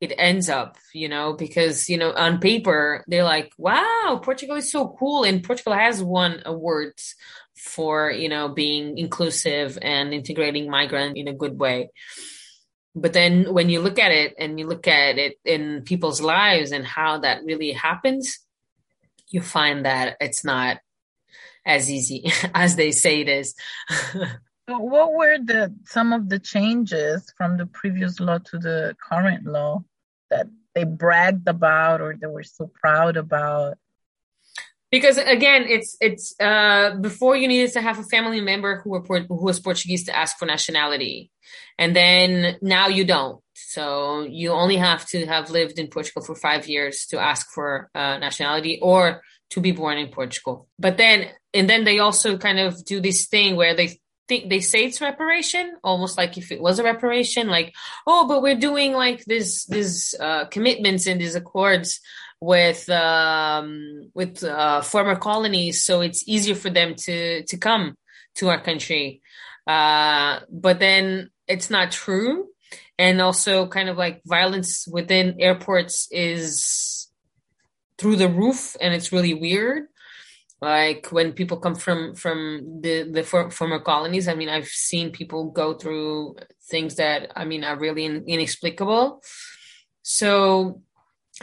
[0.00, 4.70] it ends up, you know, because, you know, on paper, they're like, wow, Portugal is
[4.70, 5.24] so cool.
[5.24, 7.16] And Portugal has won awards
[7.58, 11.90] for, you know, being inclusive and integrating migrant in a good way.
[12.94, 16.72] But then when you look at it and you look at it in people's lives
[16.72, 18.40] and how that really happens,
[19.28, 20.78] you find that it's not
[21.64, 23.54] as easy as they say it is.
[24.66, 29.82] what were the some of the changes from the previous law to the current law
[30.30, 33.78] that they bragged about or they were so proud about?
[34.90, 39.20] Because again it's it's uh before you needed to have a family member who were
[39.20, 41.30] who was portuguese to ask for nationality.
[41.78, 43.40] And then now you don't.
[43.54, 47.90] So you only have to have lived in portugal for five years to ask for
[47.94, 50.68] uh, nationality or to be born in portugal.
[50.78, 54.60] But then and then they also kind of do this thing where they think they
[54.60, 57.74] say it's reparation almost like if it was a reparation like
[58.06, 62.00] oh but we're doing like this this uh commitments and these accords
[62.40, 67.96] with um, with uh, former colonies, so it's easier for them to to come
[68.36, 69.20] to our country.
[69.66, 72.48] Uh, but then it's not true,
[72.98, 77.08] and also kind of like violence within airports is
[77.98, 79.86] through the roof, and it's really weird.
[80.60, 85.10] Like when people come from from the the for, former colonies, I mean, I've seen
[85.10, 86.36] people go through
[86.68, 89.22] things that I mean are really in, inexplicable.
[90.02, 90.82] So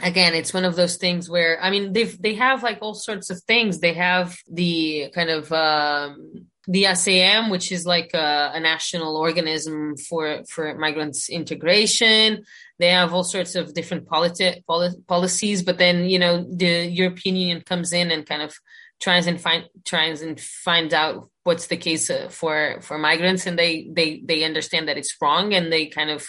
[0.02, 3.30] again it's one of those things where i mean they've they have like all sorts
[3.30, 8.60] of things they have the kind of um the SAM, which is like a, a,
[8.60, 12.44] national organism for for migrants integration.
[12.78, 17.36] They have all sorts of different politi- poli- policies, but then you know the European
[17.36, 18.56] Union comes in and kind of
[19.00, 23.58] tries and find tries and find out what's the case uh, for for migrants, and
[23.58, 26.26] they they they understand that it's wrong, and they kind of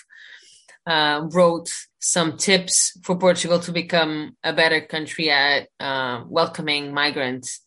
[0.87, 1.69] uh, wrote
[1.99, 7.59] some tips for Portugal to become a better country at uh, welcoming migrants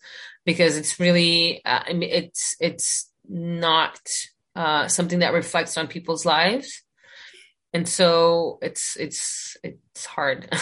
[0.46, 4.00] because it's really uh, it's it's not
[4.56, 6.82] uh, something that reflects on people's lives.
[7.72, 10.48] And so it's it's it's hard.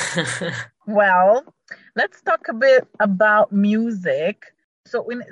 [0.86, 1.44] Well
[1.96, 4.42] let's talk a bit about music.
[4.86, 5.22] So in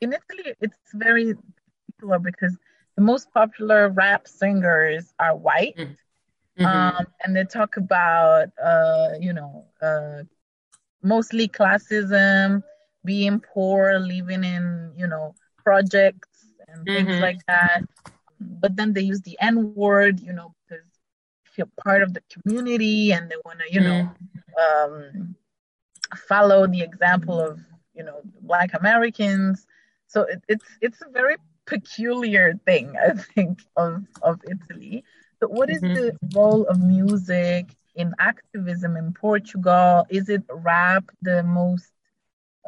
[0.00, 1.34] in italy it's very
[1.86, 2.56] particular because
[2.96, 5.76] the most popular rap singers are white.
[5.76, 5.96] Mm.
[6.58, 6.66] Mm-hmm.
[6.66, 10.24] Um, and they talk about, uh, you know, uh,
[11.02, 12.62] mostly classism,
[13.04, 15.34] being poor, living in, you know,
[15.64, 17.06] projects and mm-hmm.
[17.06, 17.82] things like that.
[18.40, 20.84] But then they use the N word, you know, because
[21.56, 24.08] you're part of the community and they want to, you mm-hmm.
[24.58, 25.34] know, um,
[26.28, 27.60] follow the example of,
[27.94, 29.66] you know, Black Americans.
[30.06, 31.36] So it, it's it's a very
[31.66, 35.04] peculiar thing, I think, of of Italy.
[35.40, 35.94] So, what is mm-hmm.
[35.94, 40.06] the role of music in activism in Portugal?
[40.10, 41.90] Is it rap the most,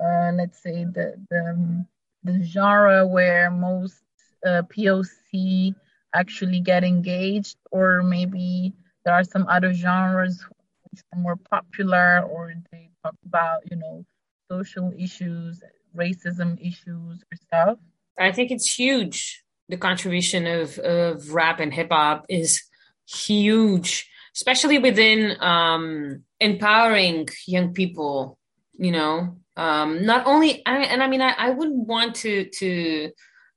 [0.02, 1.84] uh, let's say, the the
[2.24, 4.02] the genre where most
[4.46, 5.74] uh, POC
[6.14, 8.72] actually get engaged, or maybe
[9.04, 10.42] there are some other genres
[10.90, 14.02] which are more popular, or they talk about you know
[14.50, 15.62] social issues,
[15.94, 17.78] racism issues, or stuff?
[18.18, 19.42] I think it's huge
[19.72, 22.62] the contribution of, of rap and hip hop is
[23.08, 24.06] huge,
[24.36, 28.38] especially within um, empowering young people.
[28.74, 33.12] You know, um, not only I, and I mean I, I wouldn't want to to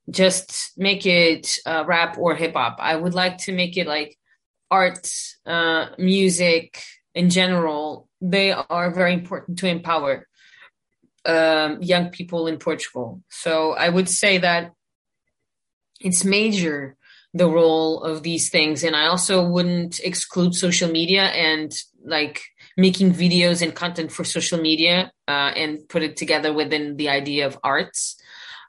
[0.08, 2.76] just make it uh, rap or hip hop.
[2.78, 4.16] I would like to make it like
[4.70, 5.06] art,
[5.44, 6.82] uh, music
[7.14, 8.08] in general.
[8.22, 10.26] They are very important to empower
[11.26, 13.20] um, young people in Portugal.
[13.28, 14.72] So I would say that
[16.00, 16.96] it's major
[17.34, 18.82] the role of these things.
[18.84, 21.72] And i also wouldn't exclude social media and
[22.04, 22.42] like
[22.76, 27.46] making videos and content for social media uh, and put it together within the idea
[27.46, 28.16] of arts.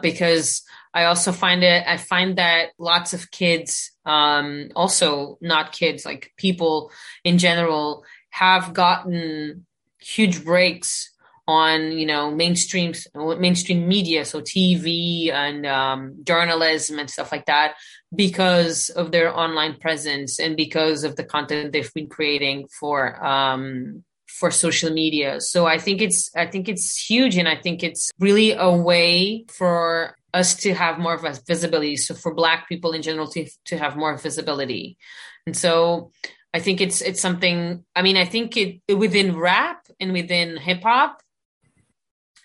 [0.02, 0.64] Because
[0.94, 6.32] i also find it i find that lots of kids um, also not kids like
[6.38, 6.92] people
[7.24, 9.66] in general have gotten
[10.00, 11.12] huge breaks
[11.48, 12.94] on you know mainstream
[13.40, 17.76] mainstream media so tv and um, journalism and stuff like that
[18.14, 24.04] because of their online presence and because of the content they've been creating for um,
[24.28, 28.12] for social media so i think it's i think it's huge and i think it's
[28.20, 32.92] really a way for us to have more of a visibility so for black people
[32.92, 34.98] in general to, to have more visibility
[35.46, 36.12] and so
[36.54, 37.84] I think it's it's something.
[37.96, 41.22] I mean, I think it within rap and within hip hop,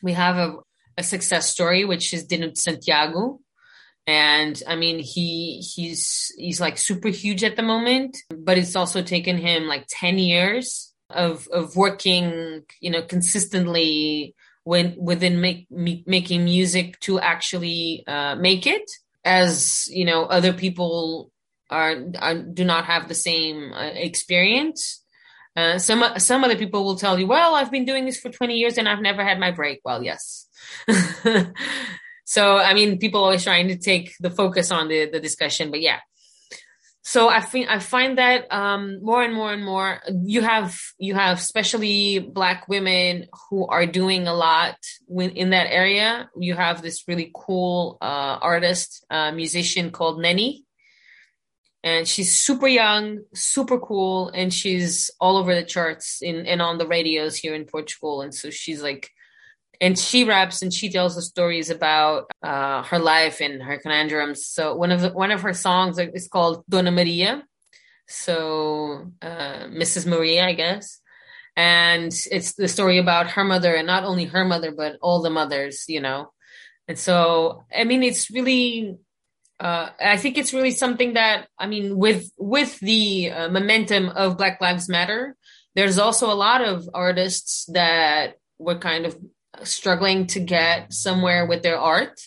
[0.02, 0.56] we have a,
[0.98, 3.38] a success story, which is Dino D'Santiago,
[4.06, 9.02] and I mean he he's he's like super huge at the moment, but it's also
[9.02, 14.34] taken him like ten years of of working, you know, consistently
[14.64, 18.88] when within make, me, making music to actually uh, make it
[19.24, 21.30] as you know other people
[21.70, 25.01] are, are do not have the same uh, experience
[25.56, 28.54] uh, some some other people will tell you well i've been doing this for 20
[28.54, 29.80] years and i've never had my break.
[29.84, 30.46] Well yes.
[32.24, 35.80] So i mean people always trying to take the focus on the the discussion but
[35.80, 35.98] yeah.
[37.04, 41.14] So I think I find that um, more and more and more you have you
[41.14, 44.76] have especially black women who are doing a lot
[45.08, 46.30] in that area.
[46.38, 50.64] You have this really cool uh, artist uh, musician called Nenny,
[51.84, 56.78] and she's super young, super cool, and she's all over the charts in and on
[56.78, 58.22] the radios here in Portugal.
[58.22, 59.10] And so she's like
[59.82, 64.46] and she raps and she tells the stories about uh, her life and her conundrums.
[64.46, 67.42] So one of the, one of her songs is called Dona Maria,
[68.06, 70.06] so uh, Mrs.
[70.06, 71.00] Maria, I guess,
[71.56, 75.30] and it's the story about her mother and not only her mother but all the
[75.30, 76.30] mothers, you know.
[76.86, 78.98] And so I mean, it's really.
[79.62, 84.36] Uh, I think it's really something that I mean, with with the uh, momentum of
[84.36, 85.36] Black Lives Matter,
[85.76, 89.16] there's also a lot of artists that were kind of
[89.62, 92.20] struggling to get somewhere with their art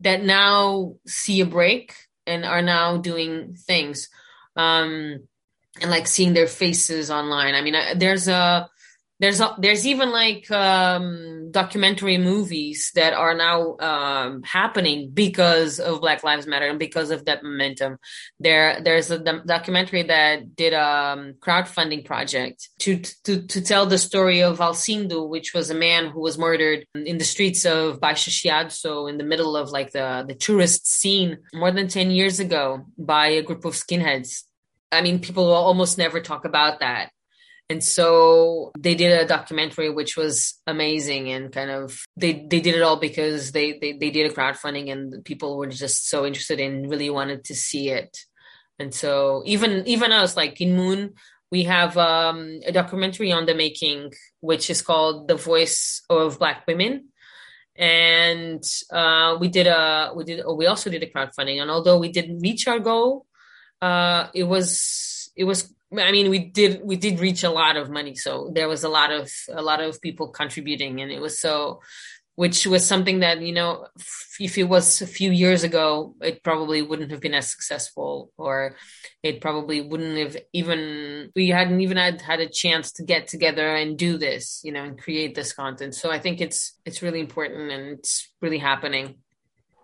[0.00, 1.92] that now see a break
[2.24, 4.08] and are now doing things.
[4.54, 5.26] Um
[5.82, 7.56] and like seeing their faces online.
[7.56, 8.70] I mean I, there's a
[9.18, 16.22] there's there's even like um, documentary movies that are now um, happening because of Black
[16.22, 17.96] Lives Matter and because of that momentum.
[18.38, 23.98] There there's a documentary that did a um, crowdfunding project to to to tell the
[23.98, 29.08] story of Alcindo, which was a man who was murdered in the streets of Baixo
[29.08, 33.28] in the middle of like the the tourist scene, more than ten years ago by
[33.28, 34.42] a group of skinheads.
[34.92, 37.10] I mean, people almost never talk about that
[37.68, 42.76] and so they did a documentary which was amazing and kind of they they did
[42.76, 46.60] it all because they they, they did a crowdfunding and people were just so interested
[46.60, 48.16] and really wanted to see it.
[48.78, 51.14] And so even even us like INMUNE
[51.50, 56.66] we have um, a documentary on the making which is called the voice of black
[56.66, 57.08] women.
[57.76, 58.62] And
[58.92, 61.60] uh, we did a we did we also did a crowdfunding.
[61.60, 63.26] And although we didn't reach our goal
[63.82, 67.90] uh, it was it was I mean, we did we did reach a lot of
[67.90, 71.38] money, so there was a lot of a lot of people contributing, and it was
[71.38, 71.80] so,
[72.34, 73.86] which was something that you know,
[74.40, 78.76] if it was a few years ago, it probably wouldn't have been as successful, or
[79.22, 83.76] it probably wouldn't have even we hadn't even had had a chance to get together
[83.76, 85.94] and do this, you know, and create this content.
[85.94, 89.16] So I think it's it's really important and it's really happening.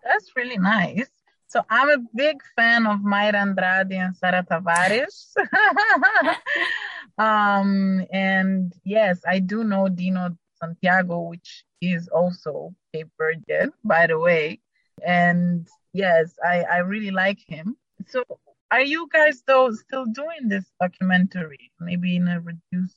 [0.05, 1.07] That's really nice.
[1.53, 5.35] So I'm a big fan of Mayra Andrade and Sara Tavares.
[7.19, 14.19] um, and yes, I do know Dino D'Santiago, which is also Cape Verdean, by the
[14.19, 14.61] way.
[15.07, 17.77] And yes, I, I really like him.
[18.09, 18.25] So
[18.71, 21.71] are you guys though still doing this documentary?
[21.79, 22.97] Maybe in a reduced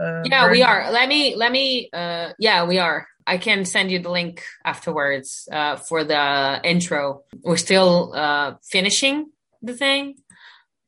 [0.00, 0.52] uh, yeah, version?
[0.52, 0.92] we are.
[0.92, 3.08] Let me let me uh yeah, we are.
[3.28, 7.24] I can send you the link afterwards uh, for the intro.
[7.44, 9.26] We're still uh, finishing
[9.60, 10.16] the thing,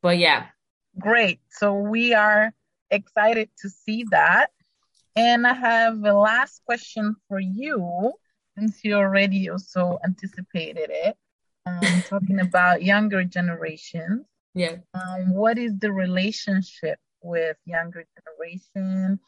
[0.00, 0.46] but yeah.
[0.98, 1.40] Great.
[1.50, 2.54] So we are
[2.90, 4.48] excited to see that.
[5.14, 8.14] And I have a last question for you,
[8.56, 11.16] since you already also anticipated it.
[11.66, 14.24] Um, talking about younger generations.
[14.54, 14.76] Yeah.
[14.94, 19.20] Um, what is the relationship with younger generation?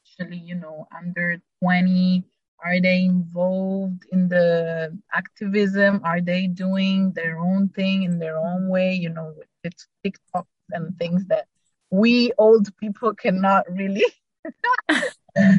[0.00, 2.24] Actually, you know, under 20
[2.64, 6.00] are they involved in the activism?
[6.04, 8.94] Are they doing their own thing in their own way?
[8.94, 11.46] You know, with TikTok and things that
[11.90, 14.04] we old people cannot really,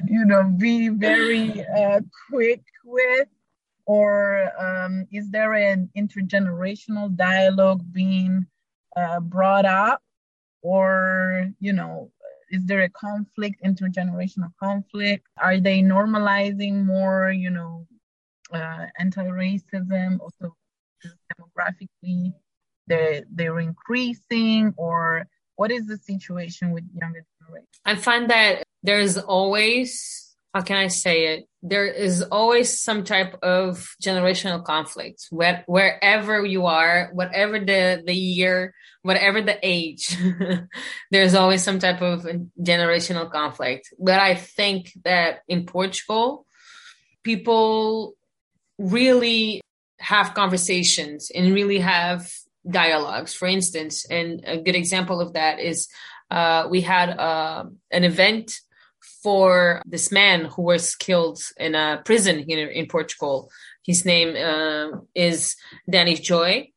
[0.08, 3.28] you know, be very uh, quick with.
[3.86, 8.46] Or um, is there an intergenerational dialogue being
[8.98, 10.02] uh, brought up?
[10.62, 12.12] Or, you know,
[12.50, 15.26] is there a conflict intergenerational conflict?
[15.38, 17.88] Are they normalizing more you know
[18.54, 20.20] uh, anti-racism?
[20.20, 20.56] Also
[21.06, 22.34] demographically
[22.88, 24.74] they're they're increasing?
[24.78, 27.68] Or what is the situation with younger generation?
[27.86, 30.27] I find that there's always
[30.58, 31.48] how can I say it?
[31.62, 38.16] There is always some type of generational conflict where, wherever you are, whatever the, the
[38.16, 40.18] year, whatever the age,
[41.12, 42.26] there's always some type of
[42.60, 43.94] generational conflict.
[44.00, 46.48] But I think that in Portugal,
[47.24, 48.16] people
[48.80, 49.62] really
[50.00, 52.32] have conversations and really have
[52.68, 53.36] dialogues.
[53.36, 55.88] For instance, and a good example of that is
[56.32, 58.60] uh, we had uh, an event
[59.28, 63.52] for this man who was killed in a prison here in Portugal.
[63.84, 65.58] His name uh, is
[65.92, 66.72] Danijoy,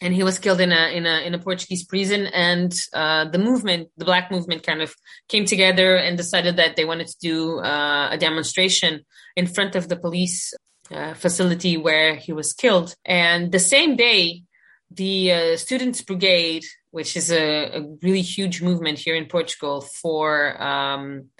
[0.00, 2.22] and he was killed in a in a in a Portuguese prison.
[2.26, 4.94] And uh, the movement, the Black movement, kind of
[5.32, 8.92] came together and decided that they wanted to do uh, a demonstration
[9.34, 10.54] in front of the police
[10.92, 12.94] uh, facility where he was killed.
[13.04, 14.44] And the same day,
[15.02, 20.30] the uh, Students Brigade, which is a, a, really huge movement here in Portugal for
[20.62, 21.30] um,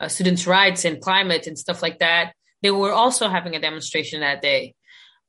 [0.00, 2.32] uh, students' rights and climate and stuff like that,
[2.62, 4.74] they were also having a demonstration that day.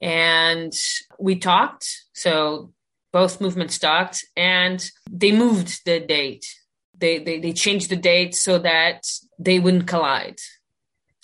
[0.01, 0.74] And
[1.20, 1.88] we talked.
[2.13, 2.74] So
[3.11, 6.45] both movements talked and they moved the date.
[6.97, 9.03] They, they, they changed the date so that
[9.39, 10.39] they wouldn't collide.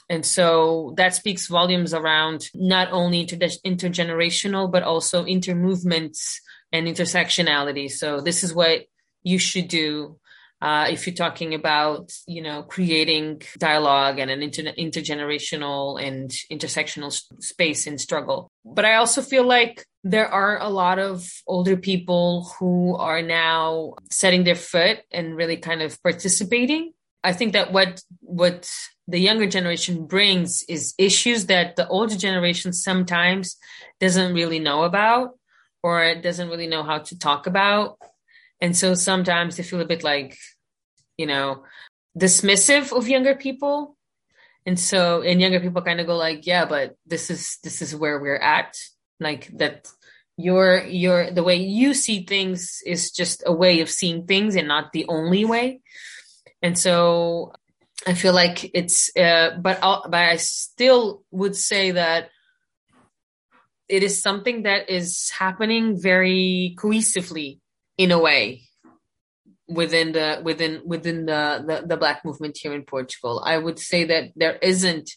[0.10, 6.39] And so that speaks volumes around not only inter- intergenerational, but also intermovements
[6.72, 7.89] and intersectionality.
[7.89, 8.86] So this is what
[9.24, 10.20] you should do
[10.64, 17.11] uh, if you're talking about, you know, creating dialogue and an inter- intergenerational and intersectional
[17.41, 18.49] space in struggle.
[18.64, 23.95] But I also feel like there are a lot of older people who are now
[24.09, 26.93] setting their foot and really kind of participating.
[27.26, 28.72] I think that what what
[29.05, 33.57] the younger generation brings is issues that the older generation sometimes
[33.99, 35.32] doesn't really know about
[35.84, 37.97] or doesn't really know how to talk about.
[38.61, 40.38] And so sometimes they feel a bit like,
[41.18, 41.64] you know,
[42.18, 43.97] dismissive of younger people.
[44.66, 47.95] And so, and younger people kind of go like, yeah, but this is, this is
[47.95, 48.78] where we're at.
[49.20, 49.88] Like that
[50.38, 54.68] your, your, the way you see things is just a way of seeing things and
[54.68, 55.82] not the only way.
[56.61, 57.53] And so
[58.07, 62.30] I feel like it's, uh, but I'll, but I still would say that
[63.89, 67.59] it is something that is happening very cohesively
[67.97, 68.64] in a way
[69.68, 73.41] within the within within the, the, the black movement here in Portugal.
[73.45, 75.09] I would say that there isn't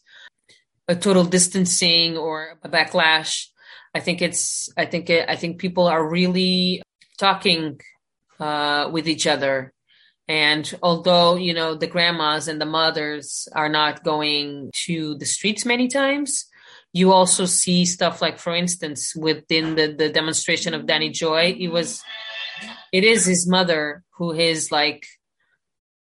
[0.89, 3.47] a total distancing or a backlash.
[3.95, 6.83] I think it's I think it, I think people are really
[7.19, 7.81] talking
[8.39, 9.73] uh, with each other
[10.29, 15.65] and although, you know, the grandmas and the mothers are not going to the streets
[15.65, 16.47] many times,
[16.93, 22.03] you also see stuff like, for instance, within the, the demonstration of Danijoy, it was,
[22.93, 25.07] it is his mother who is like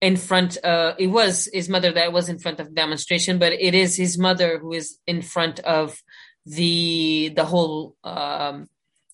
[0.02, 3.74] in front, uh, it was his mother that was in front of demonstration, but it
[3.74, 6.02] is his mother who is in front of
[6.46, 8.70] the, the whole, um,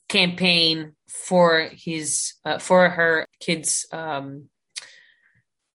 [0.09, 4.49] campaign for his, uh, for her kids, um,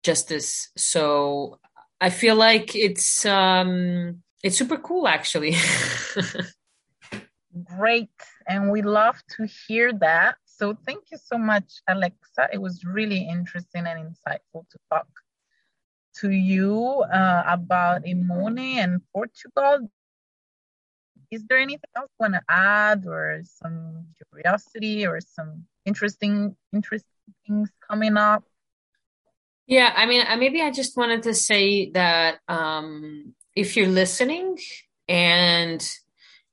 [0.02, 0.70] justice.
[0.76, 1.58] So
[2.00, 5.54] I feel like it's um it's super cool actually.
[7.78, 8.10] Great.
[8.48, 10.36] And we love to hear that.
[10.62, 12.50] So thank you so much, Alexa.
[12.52, 15.08] It was really interesting and insightful to talk
[16.20, 19.90] to you uh, about INMUNE and Portugal.
[21.32, 27.34] Is there anything else you want to add or some curiosity or some interesting interesting
[27.44, 28.44] things coming up?
[29.66, 34.58] Yeah, I mean, maybe I just wanted to say that um, if you're listening
[35.08, 35.84] and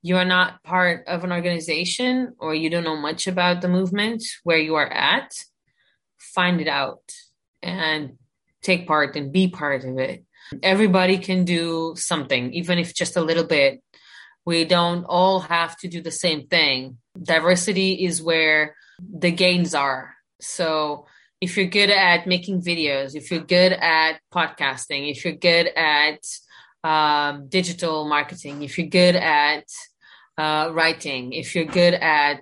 [0.01, 4.57] you're not part of an organization or you don't know much about the movement where
[4.57, 5.31] you are at,
[6.17, 7.11] find it out
[7.61, 8.17] and
[8.61, 10.23] take part and be part of it.
[10.63, 13.81] Everybody can do something, even if just a little bit.
[14.45, 16.97] We don't all have to do the same thing.
[17.21, 20.15] Diversity is where the gains are.
[20.39, 21.05] So
[21.41, 26.19] if you're good at making videos, if you're good at podcasting, if you're good at
[26.83, 29.65] um, digital marketing, if you're good at
[30.37, 32.41] uh, writing, if you're good at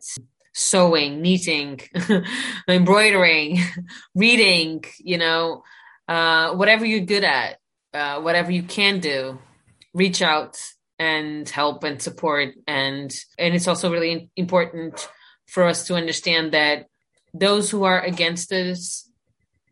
[0.53, 1.79] sewing, knitting,
[2.67, 3.59] embroidering,
[4.15, 5.63] reading, you know,
[6.07, 7.57] uh, whatever you're good at,
[7.93, 9.39] uh, whatever you can do,
[9.93, 10.57] reach out
[10.99, 12.55] and help and support.
[12.67, 15.07] And, and it's also really important
[15.47, 16.87] for us to understand that
[17.33, 19.06] those who are against us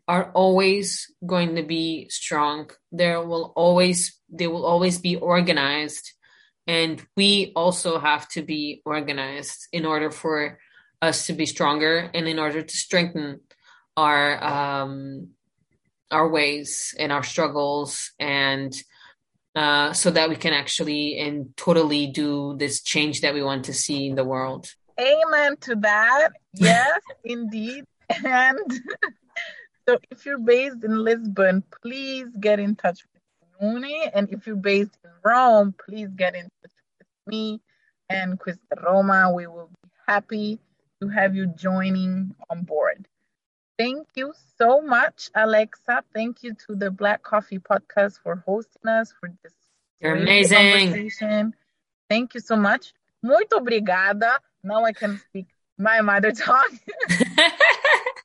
[0.08, 2.70] are always going to be strong.
[2.92, 6.12] There will always they will always be organized
[6.66, 10.58] and we also have to be organized in order for
[11.00, 13.40] us to be stronger and in order to strengthen
[13.96, 15.28] our um,
[16.10, 18.72] our ways and our struggles and
[19.54, 23.72] uh, so that we can actually and totally do this change that we want to
[23.72, 24.68] see in the world.
[25.00, 26.30] Amen to that.
[26.58, 27.84] Yes, indeed.
[28.08, 28.58] And
[29.88, 33.22] so if you're based in Lisbon, please get in touch with
[33.60, 34.10] Muni.
[34.12, 37.60] And if you're based in Rome, please get in touch with me
[38.08, 39.32] and Questa Roma.
[39.32, 40.58] We will be happy
[41.00, 43.06] to have you joining on board.
[43.78, 46.02] Thank you so much, Alexa.
[46.14, 49.52] Thank you to the Black Coffee Podcast for hosting us for this
[50.00, 50.88] You're amazing.
[50.88, 51.54] Conversation.
[52.08, 52.94] Thank you so much.
[53.24, 54.38] Muito obrigada.
[54.64, 55.46] Now I can speak
[55.78, 56.80] my mother tongue.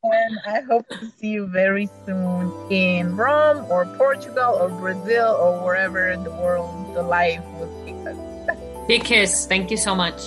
[0.04, 5.64] and I hope to see you very soon in Rome or Portugal or Brazil or
[5.64, 8.88] wherever in the world, the life will take us.
[8.88, 9.46] Big kiss.
[9.46, 10.22] Thank you so much.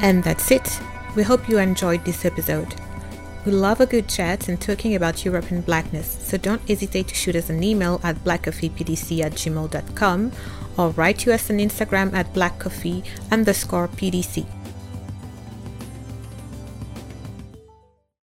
[0.00, 0.80] And that's it.
[1.16, 2.74] We hope you enjoyed this episode.
[3.46, 7.34] We love a good chat and talking about European blackness, so don't hesitate to shoot
[7.34, 10.32] us an email at blackcoffeepdc at gmail.com
[10.76, 13.02] or write to us on Instagram at blackcoffee
[13.32, 14.46] underscore pdc.